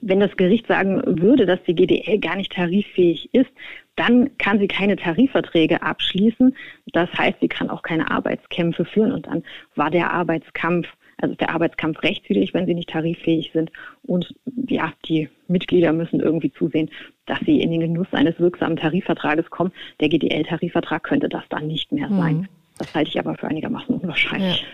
[0.02, 3.52] Wenn das Gericht sagen würde, dass die GDL gar nicht tariffähig ist,
[3.98, 6.56] dann kann sie keine Tarifverträge abschließen.
[6.92, 9.12] Das heißt, sie kann auch keine Arbeitskämpfe führen.
[9.12, 9.44] Und dann
[9.76, 10.88] war der Arbeitskampf
[11.22, 13.72] also der Arbeitskampf rechtswidrig, wenn sie nicht tariffähig sind.
[14.04, 14.34] Und
[14.68, 16.90] ja, die Mitglieder müssen irgendwie zusehen,
[17.26, 19.72] dass sie in den Genuss eines wirksamen Tarifvertrages kommen.
[20.00, 22.38] Der GDL-Tarifvertrag könnte das dann nicht mehr sein.
[22.38, 22.48] Mhm.
[22.78, 24.62] Das halte ich aber für einigermaßen unwahrscheinlich.
[24.62, 24.68] Ja.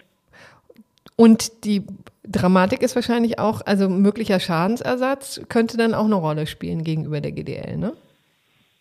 [1.15, 1.83] Und die
[2.23, 7.31] Dramatik ist wahrscheinlich auch, also möglicher Schadensersatz könnte dann auch eine Rolle spielen gegenüber der
[7.31, 7.93] GDL, ne?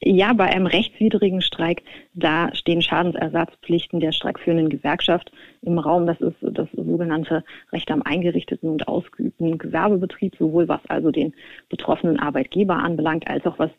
[0.02, 1.82] Ja, bei einem rechtswidrigen Streik,
[2.12, 5.32] da stehen Schadensersatzpflichten der streikführenden Gewerkschaft
[5.62, 6.06] im Raum.
[6.06, 11.32] Das ist das sogenannte Recht am eingerichteten und ausgeübten Gewerbebetrieb, sowohl was also den
[11.70, 13.70] betroffenen Arbeitgeber anbelangt, als auch was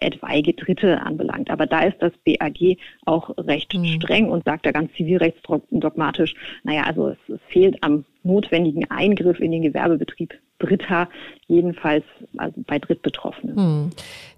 [0.00, 1.50] etwaige Dritte anbelangt.
[1.50, 3.86] Aber da ist das BAG auch recht mhm.
[3.86, 9.52] streng und sagt da ganz zivilrechtsdogmatisch, naja, also es, es fehlt am notwendigen Eingriff in
[9.52, 11.08] den Gewerbebetrieb Dritter,
[11.48, 12.04] jedenfalls
[12.36, 13.56] also bei Drittbetroffenen.
[13.56, 13.90] Hm.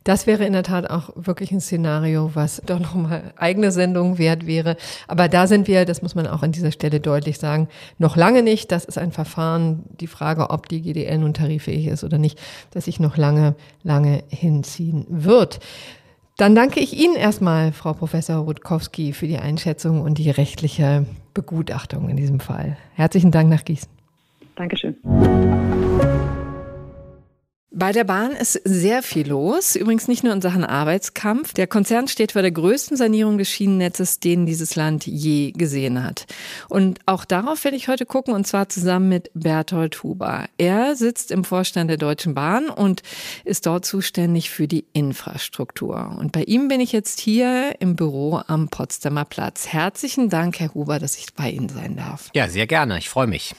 [0.04, 4.46] Das wäre in der Tat auch wirklich ein Szenario, was doch nochmal eigene Sendung wert
[4.46, 4.76] wäre.
[5.08, 8.42] Aber da sind wir, das muss man auch an dieser Stelle deutlich sagen, noch lange
[8.42, 8.70] nicht.
[8.70, 12.38] Das ist ein Verfahren, die Frage, ob die GDL nun tariffähig ist oder nicht,
[12.72, 15.60] das sich noch lange, lange hinziehen wird.
[16.36, 22.08] Dann danke ich Ihnen erstmal, Frau Professor Rutkowski, für die Einschätzung und die rechtliche Begutachtung
[22.08, 22.76] in diesem Fall.
[22.94, 23.88] Herzlichen Dank nach Gießen.
[24.56, 24.96] Dankeschön.
[27.76, 29.74] Bei der Bahn ist sehr viel los.
[29.74, 31.52] Übrigens nicht nur in Sachen Arbeitskampf.
[31.54, 36.26] Der Konzern steht vor der größten Sanierung des Schienennetzes, den dieses Land je gesehen hat.
[36.68, 40.46] Und auch darauf werde ich heute gucken, und zwar zusammen mit Berthold Huber.
[40.56, 43.02] Er sitzt im Vorstand der Deutschen Bahn und
[43.44, 46.16] ist dort zuständig für die Infrastruktur.
[46.18, 49.66] Und bei ihm bin ich jetzt hier im Büro am Potsdamer Platz.
[49.66, 52.30] Herzlichen Dank, Herr Huber, dass ich bei Ihnen sein darf.
[52.34, 52.98] Ja, sehr gerne.
[52.98, 53.54] Ich freue mich.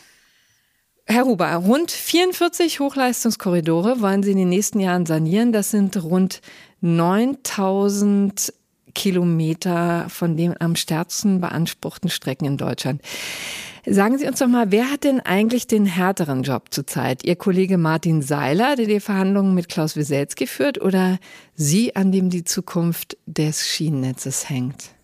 [1.07, 5.51] Herr Huber, rund 44 Hochleistungskorridore wollen Sie in den nächsten Jahren sanieren.
[5.51, 6.41] Das sind rund
[6.81, 8.51] 9000
[8.95, 13.01] Kilometer von den am stärksten beanspruchten Strecken in Deutschland.
[13.85, 17.23] Sagen Sie uns doch mal, wer hat denn eigentlich den härteren Job zurzeit?
[17.23, 21.19] Ihr Kollege Martin Seiler, der die Verhandlungen mit Klaus Wieselski führt, oder
[21.53, 24.95] Sie, an dem die Zukunft des Schienennetzes hängt?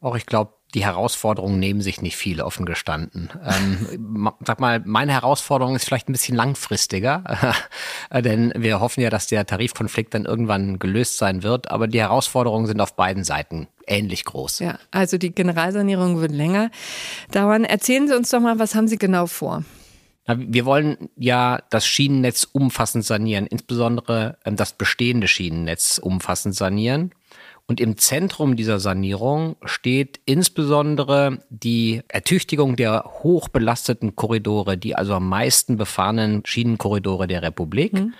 [0.00, 3.30] Auch ich glaube, die Herausforderungen nehmen sich nicht viel, offen gestanden.
[3.44, 7.54] Ähm, sag mal, meine Herausforderung ist vielleicht ein bisschen langfristiger,
[8.12, 12.66] denn wir hoffen ja, dass der Tarifkonflikt dann irgendwann gelöst sein wird, aber die Herausforderungen
[12.66, 14.58] sind auf beiden Seiten ähnlich groß.
[14.58, 16.70] Ja, also die Generalsanierung wird länger
[17.30, 17.64] dauern.
[17.64, 19.64] Erzählen Sie uns doch mal, was haben Sie genau vor?
[20.26, 27.12] Wir wollen ja das Schienennetz umfassend sanieren, insbesondere ähm, das bestehende Schienennetz umfassend sanieren.
[27.66, 35.28] Und im Zentrum dieser Sanierung steht insbesondere die Ertüchtigung der hochbelasteten Korridore, die also am
[35.28, 37.94] meisten befahrenen Schienenkorridore der Republik.
[37.94, 38.14] Mhm.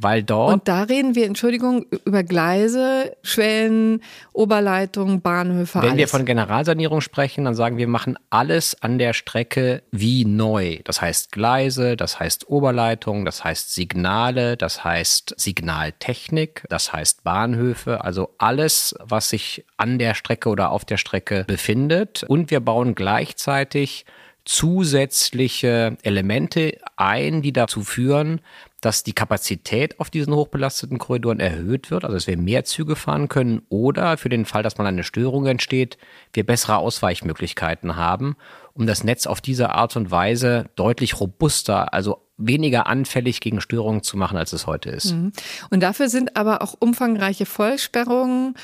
[0.00, 0.52] Weil dort.
[0.52, 5.80] Und da reden wir, Entschuldigung, über Gleise, Schwellen, Oberleitungen, Bahnhöfe.
[5.80, 5.98] Wenn alles.
[5.98, 10.78] wir von Generalsanierung sprechen, dann sagen wir, wir machen alles an der Strecke wie neu.
[10.84, 18.04] Das heißt Gleise, das heißt Oberleitung, das heißt Signale, das heißt Signaltechnik, das heißt Bahnhöfe,
[18.04, 22.24] also alles, was sich an der Strecke oder auf der Strecke befindet.
[22.24, 24.04] Und wir bauen gleichzeitig
[24.48, 28.40] zusätzliche Elemente ein, die dazu führen,
[28.80, 33.28] dass die Kapazität auf diesen hochbelasteten Korridoren erhöht wird, also dass wir mehr Züge fahren
[33.28, 35.98] können oder für den Fall, dass mal eine Störung entsteht,
[36.32, 38.36] wir bessere Ausweichmöglichkeiten haben,
[38.72, 44.02] um das Netz auf diese Art und Weise deutlich robuster, also weniger anfällig gegen Störungen
[44.02, 45.12] zu machen, als es heute ist.
[45.12, 45.32] Mhm.
[45.68, 48.54] Und dafür sind aber auch umfangreiche Vollsperrungen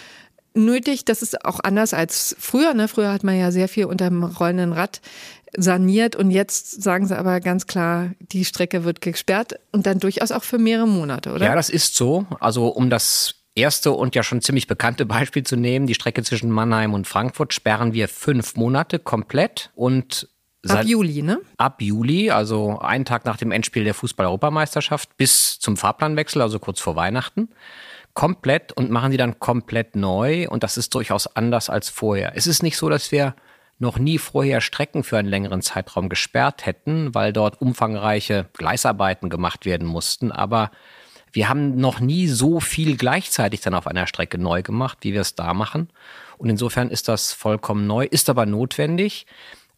[0.55, 1.05] nötig.
[1.05, 2.73] Das ist auch anders als früher.
[2.73, 2.88] Ne?
[2.88, 5.03] Früher hat man ja sehr viel unter dem rollenden Rad
[5.56, 10.32] saniert und jetzt sagen sie aber ganz klar, die Strecke wird gesperrt und dann durchaus
[10.32, 11.46] auch für mehrere Monate, oder?
[11.46, 12.26] Ja, das ist so.
[12.40, 16.50] Also um das erste und ja schon ziemlich bekannte Beispiel zu nehmen, die Strecke zwischen
[16.50, 20.28] Mannheim und Frankfurt sperren wir fünf Monate komplett und
[20.66, 21.40] Ab Juli, ne?
[21.58, 26.80] Ab Juli, also einen Tag nach dem Endspiel der Fußball-Europameisterschaft bis zum Fahrplanwechsel, also kurz
[26.80, 27.50] vor Weihnachten.
[28.14, 32.32] Komplett und machen die dann komplett neu und das ist durchaus anders als vorher.
[32.34, 33.34] Es ist nicht so, dass wir
[33.78, 39.64] noch nie vorher Strecken für einen längeren Zeitraum gesperrt hätten, weil dort umfangreiche Gleisarbeiten gemacht
[39.64, 40.30] werden mussten.
[40.32, 40.70] Aber
[41.32, 45.20] wir haben noch nie so viel gleichzeitig dann auf einer Strecke neu gemacht, wie wir
[45.20, 45.88] es da machen.
[46.38, 49.26] Und insofern ist das vollkommen neu, ist aber notwendig,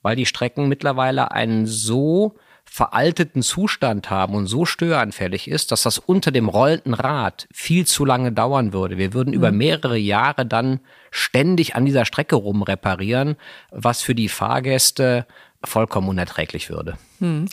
[0.03, 2.37] weil die Strecken mittlerweile einen so
[2.77, 8.05] veralteten Zustand haben und so störanfällig ist, dass das unter dem rollenden Rad viel zu
[8.05, 8.99] lange dauern würde.
[8.99, 9.37] Wir würden mhm.
[9.37, 13.37] über mehrere Jahre dann ständig an dieser Strecke rumreparieren,
[13.71, 15.27] was für die Fahrgäste
[15.65, 16.99] vollkommen unerträglich würde.
[17.21, 17.47] Hm.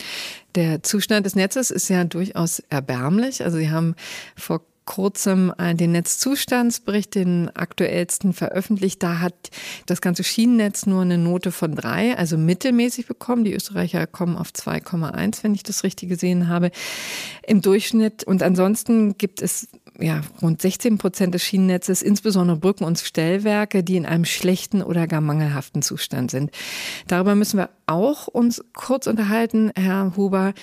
[0.55, 3.45] Der Zustand des Netzes ist ja durchaus erbärmlich.
[3.45, 3.95] Also Sie haben
[4.35, 9.01] vor kurzem äh, den Netzzustandsbericht, den aktuellsten veröffentlicht.
[9.01, 9.33] Da hat
[9.85, 13.43] das ganze Schienennetz nur eine Note von drei, also mittelmäßig bekommen.
[13.43, 16.71] Die Österreicher kommen auf 2,1, wenn ich das richtig gesehen habe,
[17.45, 18.23] im Durchschnitt.
[18.23, 19.67] Und ansonsten gibt es
[19.99, 25.07] ja, rund 16 Prozent des Schienennetzes, insbesondere Brücken und Stellwerke, die in einem schlechten oder
[25.07, 26.51] gar mangelhaften Zustand sind.
[27.07, 30.53] Darüber müssen wir auch uns kurz unterhalten, Herr Huber.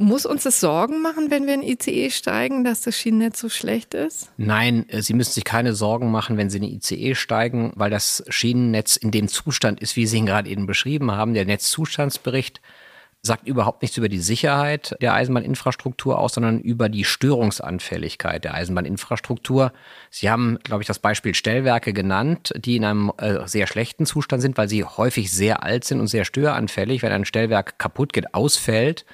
[0.00, 3.94] Muss uns das Sorgen machen, wenn wir in ICE steigen, dass das Schienennetz so schlecht
[3.94, 4.30] ist?
[4.36, 8.22] Nein, äh, Sie müssen sich keine Sorgen machen, wenn Sie in ICE steigen, weil das
[8.28, 11.34] Schienennetz in dem Zustand ist, wie Sie ihn gerade eben beschrieben haben.
[11.34, 12.60] Der Netzzustandsbericht
[13.22, 19.72] sagt überhaupt nichts über die Sicherheit der Eisenbahninfrastruktur aus, sondern über die Störungsanfälligkeit der Eisenbahninfrastruktur.
[20.10, 24.42] Sie haben, glaube ich, das Beispiel Stellwerke genannt, die in einem äh, sehr schlechten Zustand
[24.42, 27.02] sind, weil sie häufig sehr alt sind und sehr störanfällig.
[27.02, 29.04] Wenn ein Stellwerk kaputt geht, ausfällt,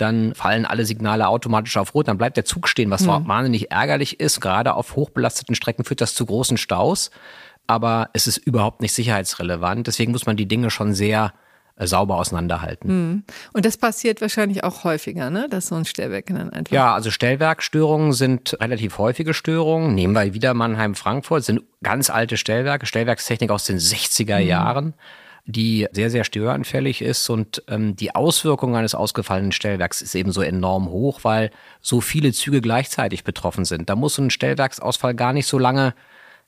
[0.00, 3.28] dann fallen alle Signale automatisch auf Rot, dann bleibt der Zug stehen, was mhm.
[3.28, 4.40] wahnsinnig ärgerlich ist.
[4.40, 7.10] Gerade auf hochbelasteten Strecken führt das zu großen Staus,
[7.66, 9.86] aber es ist überhaupt nicht sicherheitsrelevant.
[9.86, 11.32] Deswegen muss man die Dinge schon sehr
[11.80, 12.88] äh, sauber auseinanderhalten.
[12.88, 13.24] Mhm.
[13.52, 15.48] Und das passiert wahrscheinlich auch häufiger, ne?
[15.48, 16.72] dass so ein Stellwerk dann einfach.
[16.72, 19.94] Ja, also Stellwerkstörungen sind relativ häufige Störungen.
[19.94, 24.46] Nehmen wir wieder Mannheim-Frankfurt, sind ganz alte Stellwerke, Stellwerkstechnik aus den 60er mhm.
[25.50, 27.28] Die sehr, sehr störanfällig ist.
[27.28, 32.32] Und ähm, die Auswirkung eines ausgefallenen Stellwerks ist eben so enorm hoch, weil so viele
[32.32, 33.88] Züge gleichzeitig betroffen sind.
[33.90, 35.94] Da muss ein Stellwerksausfall gar nicht so lange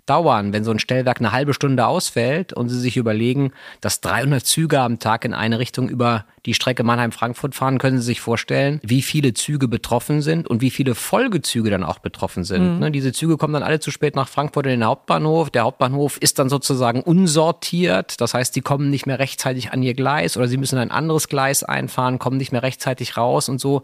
[0.06, 4.44] dauern, wenn so ein Stellwerk eine halbe Stunde ausfällt und Sie sich überlegen, dass 300
[4.44, 8.80] Züge am Tag in eine Richtung über die Strecke Mannheim-Frankfurt fahren, können Sie sich vorstellen,
[8.82, 12.74] wie viele Züge betroffen sind und wie viele Folgezüge dann auch betroffen sind.
[12.74, 12.78] Mhm.
[12.80, 15.50] Ne, diese Züge kommen dann alle zu spät nach Frankfurt in den Hauptbahnhof.
[15.50, 18.20] Der Hauptbahnhof ist dann sozusagen unsortiert.
[18.20, 21.28] Das heißt, sie kommen nicht mehr rechtzeitig an ihr Gleis oder sie müssen ein anderes
[21.28, 23.82] Gleis einfahren, kommen nicht mehr rechtzeitig raus und so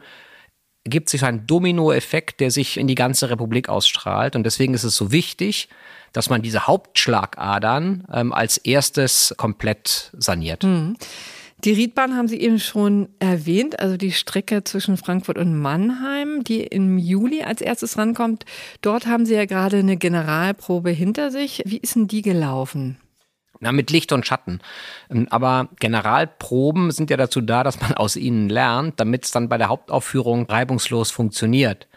[0.84, 4.36] gibt sich ein Dominoeffekt, der sich in die ganze Republik ausstrahlt.
[4.36, 5.68] Und deswegen ist es so wichtig,
[6.12, 10.64] dass man diese Hauptschlagadern ähm, als erstes komplett saniert.
[10.64, 10.96] Mhm.
[11.64, 16.62] Die Riedbahn haben Sie eben schon erwähnt, also die Strecke zwischen Frankfurt und Mannheim, die
[16.62, 18.44] im Juli als erstes rankommt.
[18.80, 21.62] Dort haben Sie ja gerade eine Generalprobe hinter sich.
[21.64, 22.98] Wie ist denn die gelaufen?
[23.60, 24.60] Na, mit Licht und Schatten.
[25.10, 29.48] Ähm, aber Generalproben sind ja dazu da, dass man aus ihnen lernt, damit es dann
[29.48, 31.88] bei der Hauptaufführung reibungslos funktioniert.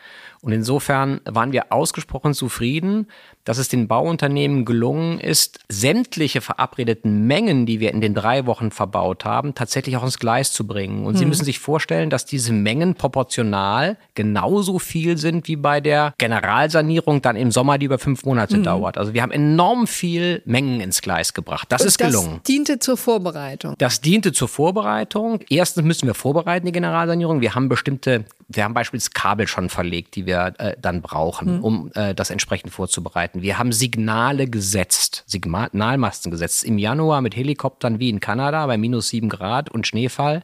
[0.42, 3.08] Und insofern waren wir ausgesprochen zufrieden,
[3.44, 8.72] dass es den Bauunternehmen gelungen ist, sämtliche verabredeten Mengen, die wir in den drei Wochen
[8.72, 11.06] verbaut haben, tatsächlich auch ins Gleis zu bringen.
[11.06, 11.20] Und hm.
[11.20, 17.22] Sie müssen sich vorstellen, dass diese Mengen proportional genauso viel sind wie bei der Generalsanierung
[17.22, 18.64] dann im Sommer, die über fünf Monate hm.
[18.64, 18.98] dauert.
[18.98, 21.68] Also wir haben enorm viel Mengen ins Gleis gebracht.
[21.70, 22.36] Das Und ist gelungen.
[22.36, 23.76] Das diente zur Vorbereitung.
[23.78, 25.40] Das diente zur Vorbereitung.
[25.50, 27.42] Erstens müssen wir vorbereiten, die Generalsanierung.
[27.42, 31.64] Wir haben bestimmte wir haben beispielsweise Kabel schon verlegt, die wir äh, dann brauchen, mhm.
[31.64, 33.31] um äh, das entsprechend vorzubereiten.
[33.34, 39.10] Wir haben Signale gesetzt, Signalmasten gesetzt im Januar mit Helikoptern wie in Kanada bei minus
[39.10, 40.44] sieben Grad und Schneefall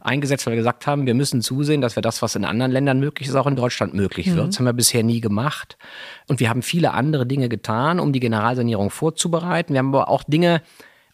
[0.00, 3.00] eingesetzt, weil wir gesagt haben, wir müssen zusehen, dass wir das, was in anderen Ländern
[3.00, 4.46] möglich ist, auch in Deutschland möglich wird.
[4.46, 4.50] Mhm.
[4.50, 5.76] Das haben wir bisher nie gemacht.
[6.28, 9.72] Und wir haben viele andere Dinge getan, um die Generalsanierung vorzubereiten.
[9.72, 10.62] Wir haben aber auch Dinge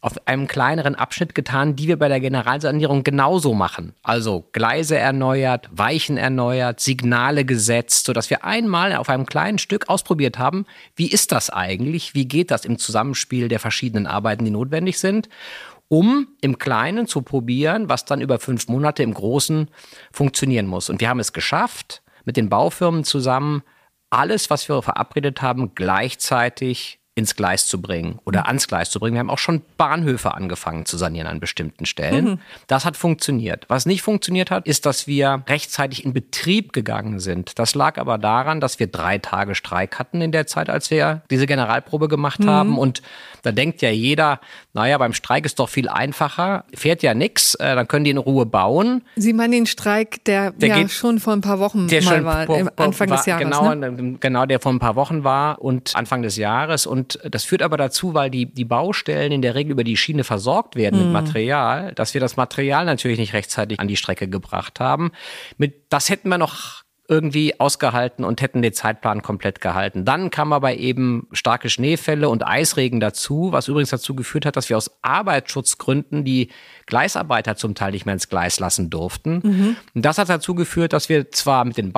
[0.03, 3.95] auf einem kleineren Abschnitt getan, die wir bei der Generalsanierung genauso machen.
[4.03, 10.39] Also Gleise erneuert, Weichen erneuert, Signale gesetzt, sodass wir einmal auf einem kleinen Stück ausprobiert
[10.39, 14.99] haben, wie ist das eigentlich, wie geht das im Zusammenspiel der verschiedenen Arbeiten, die notwendig
[14.99, 15.29] sind
[15.89, 19.69] um im Kleinen zu probieren, was dann über fünf Monate im Großen
[20.11, 20.89] funktionieren muss.
[20.89, 23.63] Und wir haben es geschafft, mit den Baufirmen zusammen
[24.09, 28.47] alles, was wir verabredet haben, gleichzeitig ins Gleis zu bringen oder mhm.
[28.47, 29.15] ans Gleis zu bringen.
[29.15, 32.25] Wir haben auch schon Bahnhöfe angefangen zu sanieren an bestimmten Stellen.
[32.25, 32.39] Mhm.
[32.69, 33.67] Das hat funktioniert.
[33.69, 37.59] Was nicht funktioniert hat, ist, dass wir rechtzeitig in Betrieb gegangen sind.
[37.59, 41.23] Das lag aber daran, dass wir drei Tage Streik hatten in der Zeit, als wir
[41.31, 42.49] diese Generalprobe gemacht mhm.
[42.49, 42.79] haben.
[42.79, 43.03] Und
[43.43, 44.41] da denkt ja jeder,
[44.73, 48.19] naja, beim Streik ist doch viel einfacher, fährt ja nichts, äh, dann können die in
[48.19, 49.03] Ruhe bauen.
[49.17, 52.47] Sie meinen den Streik, der, der ja geht, schon vor ein paar Wochen mal war,
[52.47, 53.45] po, po, Anfang war, des Jahres.
[53.45, 54.17] Genau, ne?
[54.19, 56.87] genau, der vor ein paar Wochen war und Anfang des Jahres.
[56.87, 59.97] Und und das führt aber dazu, weil die, die Baustellen in der Regel über die
[59.97, 61.07] Schiene versorgt werden mhm.
[61.07, 65.11] mit Material, dass wir das Material natürlich nicht rechtzeitig an die Strecke gebracht haben.
[65.59, 70.05] Mit, das hätten wir noch irgendwie ausgehalten und hätten den Zeitplan komplett gehalten.
[70.05, 74.69] Dann kam aber eben starke Schneefälle und Eisregen dazu, was übrigens dazu geführt hat, dass
[74.69, 76.51] wir aus Arbeitsschutzgründen die
[76.87, 79.41] Gleisarbeiter zum Teil nicht mehr ins Gleis lassen durften.
[79.43, 79.77] Mhm.
[79.95, 81.93] Und das hat dazu geführt, dass wir zwar mit den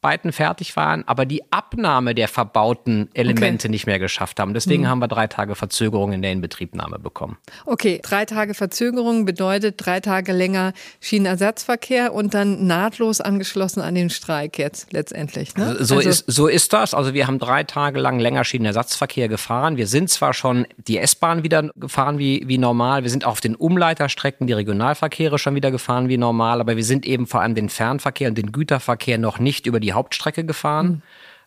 [0.00, 3.72] Bauarbeiten fertig waren, aber die Abnahme der verbauten Elemente okay.
[3.72, 4.54] nicht mehr geschafft haben.
[4.54, 4.88] Deswegen mhm.
[4.88, 7.36] haben wir drei Tage Verzögerung in der Inbetriebnahme bekommen.
[7.66, 14.10] Okay, drei Tage Verzögerung bedeutet drei Tage länger Schienenersatzverkehr und dann nahtlos angeschlossen an den
[14.10, 15.56] Streik jetzt letztendlich.
[15.56, 15.76] Ne?
[15.80, 16.94] So, also ist, so ist das.
[16.94, 19.76] Also wir haben drei Tage lang länger Schienenersatzverkehr gefahren.
[19.76, 23.02] Wir sind zwar schon die S-Bahn wieder gefahren wie, wie normal.
[23.02, 26.84] Wir sind auf den Umleiterstrecken Strecken die Regionalverkehre schon wieder gefahren wie normal, aber wir
[26.84, 30.86] sind eben vor allem den Fernverkehr und den Güterverkehr noch nicht über die Hauptstrecke gefahren.
[30.86, 31.02] Mhm.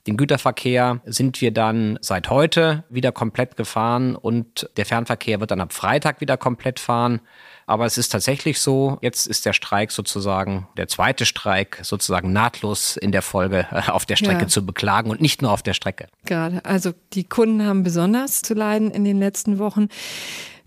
[0.08, 5.62] Den Güterverkehr sind wir dann seit heute wieder komplett gefahren und der Fernverkehr wird dann
[5.62, 7.22] ab Freitag wieder komplett fahren.
[7.68, 12.98] Aber es ist tatsächlich so, jetzt ist der Streik sozusagen, der zweite Streik sozusagen nahtlos
[12.98, 14.48] in der Folge auf der Strecke ja.
[14.48, 16.08] zu beklagen und nicht nur auf der Strecke.
[16.26, 19.88] Gerade, also die Kunden haben besonders zu leiden in den letzten Wochen.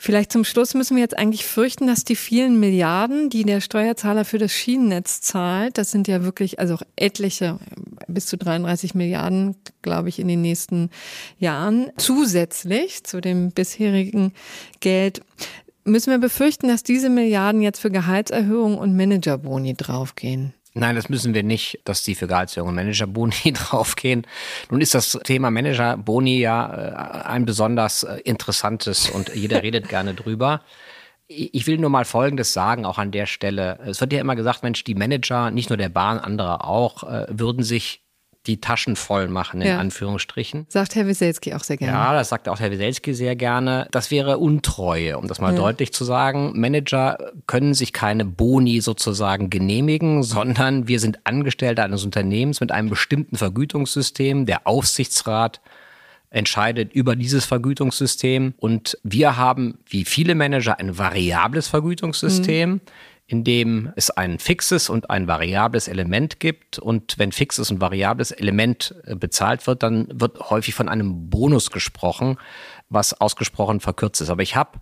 [0.05, 4.26] Vielleicht zum Schluss müssen wir jetzt eigentlich fürchten, dass die vielen Milliarden, die der Steuerzahler
[4.26, 7.59] für das Schienennetz zahlt, das sind ja wirklich, also etliche,
[8.07, 10.90] bis zu 33 Milliarden, glaube ich, in den nächsten
[11.38, 14.34] Jahren, zusätzlich zu dem bisherigen
[14.80, 15.22] Geld,
[15.84, 20.52] müssen wir befürchten, dass diese Milliarden jetzt für Gehaltserhöhungen und Managerboni draufgehen.
[20.77, 24.27] Nein, das müssen wir nicht, dass die für Gehaltserhöhung und Managerboni draufgehen.
[24.70, 30.14] Nun ist das Thema Managerboni ja äh, ein besonders äh, interessantes und jeder redet gerne
[30.14, 30.62] drüber.
[31.29, 33.79] Ich will nur mal Folgendes sagen, auch an der Stelle.
[33.87, 37.27] Es wird ja immer gesagt, Mensch, die Manager, nicht nur der Bahn, andere auch, äh,
[37.31, 38.03] würden sich
[38.47, 39.78] die Taschen voll machen, in ja.
[39.78, 40.66] Anführungsstrichen.
[40.68, 41.92] Sagt Herr Wieselski auch sehr gerne.
[41.92, 43.88] Ja, das sagt auch Herr Wieselski sehr gerne.
[43.90, 45.59] Das wäre Untreue, um das mal ja.
[45.59, 46.53] deutlich zu sagen.
[46.55, 52.90] Manager können sich keine Boni sozusagen genehmigen, sondern wir sind Angestellte eines Unternehmens mit einem
[52.90, 54.45] bestimmten Vergütungssystem.
[54.45, 55.61] Der Aufsichtsrat
[56.28, 58.55] entscheidet über dieses Vergütungssystem.
[58.59, 62.70] Und wir haben, wie viele Manager, ein variables Vergütungssystem.
[62.70, 62.80] Mhm
[63.27, 66.79] in dem es ein fixes und ein variables Element gibt.
[66.79, 71.70] Und wenn fixes und variables Element äh, bezahlt wird, dann wird häufig von einem Bonus
[71.70, 72.37] gesprochen,
[72.91, 74.31] was ausgesprochen verkürzt ist.
[74.31, 74.79] Aber ich habe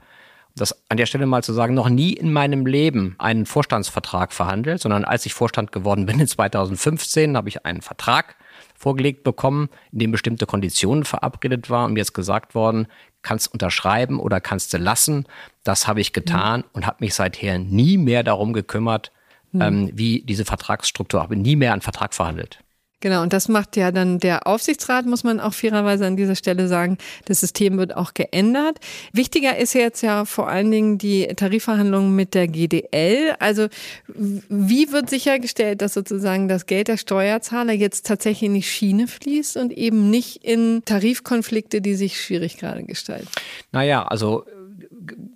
[0.54, 4.80] das an der Stelle mal zu sagen, noch nie in meinem Leben einen Vorstandsvertrag verhandelt,
[4.80, 8.36] sondern als ich Vorstand geworden bin in 2015, habe ich einen Vertrag
[8.76, 12.86] vorgelegt bekommen, in dem bestimmte Konditionen verabredet waren und mir jetzt gesagt worden,
[13.22, 15.26] kannst unterschreiben oder kannst du lassen.
[15.64, 16.66] Das habe ich getan mhm.
[16.72, 19.12] und habe mich seither nie mehr darum gekümmert,
[19.52, 19.60] mhm.
[19.60, 22.58] ähm, wie diese Vertragsstruktur, habe nie mehr einen Vertrag verhandelt.
[23.02, 26.68] Genau, und das macht ja dann der Aufsichtsrat, muss man auch fairerweise an dieser Stelle
[26.68, 26.98] sagen.
[27.24, 28.78] Das System wird auch geändert.
[29.12, 33.34] Wichtiger ist jetzt ja vor allen Dingen die Tarifverhandlungen mit der GDL.
[33.40, 33.66] Also
[34.06, 39.56] wie wird sichergestellt, dass sozusagen das Geld der Steuerzahler jetzt tatsächlich in die Schiene fließt
[39.56, 43.26] und eben nicht in Tarifkonflikte, die sich schwierig gerade gestalten?
[43.72, 44.44] Naja, also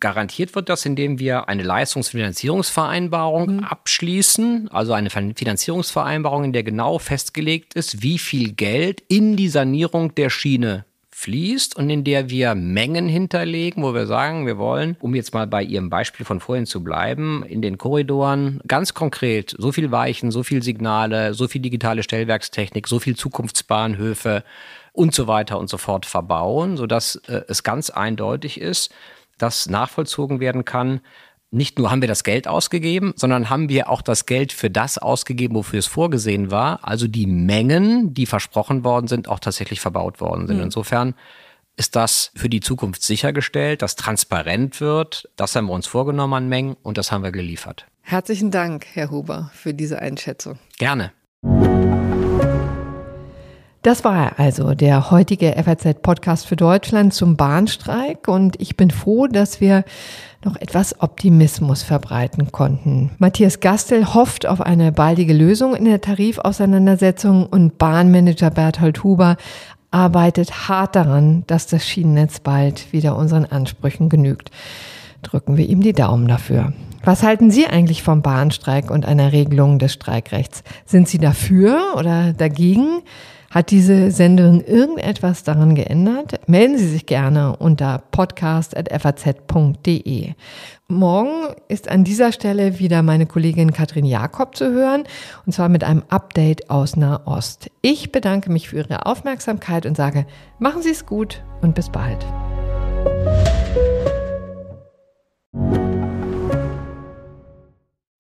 [0.01, 3.65] garantiert wird das, indem wir eine Leistungsfinanzierungsvereinbarung mhm.
[3.65, 10.15] abschließen, also eine Finanzierungsvereinbarung, in der genau festgelegt ist, wie viel Geld in die Sanierung
[10.15, 10.85] der Schiene
[11.17, 15.47] fließt und in der wir Mengen hinterlegen, wo wir sagen, wir wollen, um jetzt mal
[15.47, 20.31] bei Ihrem Beispiel von vorhin zu bleiben, in den Korridoren ganz konkret so viel Weichen,
[20.31, 24.45] so viel Signale, so viel digitale Stellwerkstechnik, so viel Zukunftsbahnhöfe
[24.93, 28.93] und so weiter und so fort verbauen, sodass äh, es ganz eindeutig ist,
[29.39, 31.01] dass nachvollzogen werden kann,
[31.51, 34.99] nicht nur haben wir das Geld ausgegeben, sondern haben wir auch das Geld für das
[34.99, 36.81] ausgegeben, wofür es vorgesehen war.
[36.83, 40.57] Also die Mengen, die versprochen worden sind, auch tatsächlich verbaut worden sind.
[40.57, 40.65] Mhm.
[40.65, 41.15] Insofern
[41.77, 45.29] ist das für die Zukunft sichergestellt, dass transparent wird.
[45.37, 47.87] Das haben wir uns vorgenommen an Mengen und das haben wir geliefert.
[48.03, 50.59] Herzlichen Dank, Herr Huber, für diese Einschätzung.
[50.79, 51.13] Gerne.
[53.87, 59.61] Das war also der heutige FAZ-Podcast für Deutschland zum Bahnstreik und ich bin froh, dass
[59.61, 59.85] wir
[60.45, 63.13] noch etwas Optimismus verbreiten konnten.
[63.19, 69.37] Matthias Gastel hofft auf eine baldige Lösung in der Tarifauseinandersetzung und Bahnmanager Berthold Huber
[69.93, 74.51] arbeitet hart daran, dass das Schienennetz bald wieder unseren Ansprüchen genügt.
[75.23, 76.73] Drücken wir ihm die Daumen dafür.
[77.05, 80.65] Was halten Sie eigentlich vom Bahnstreik und einer Regelung des Streikrechts?
[80.87, 83.03] Sind Sie dafür oder dagegen?
[83.57, 86.47] Hat diese Senderin irgendetwas daran geändert?
[86.47, 90.35] Melden Sie sich gerne unter podcast.faz.de.
[90.89, 95.05] Morgen ist an dieser Stelle wieder meine Kollegin Katrin Jakob zu hören,
[95.47, 97.71] und zwar mit einem Update aus Nahost.
[97.81, 100.27] Ich bedanke mich für Ihre Aufmerksamkeit und sage,
[100.59, 102.27] machen Sie es gut und bis bald.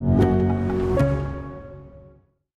[0.00, 0.29] you.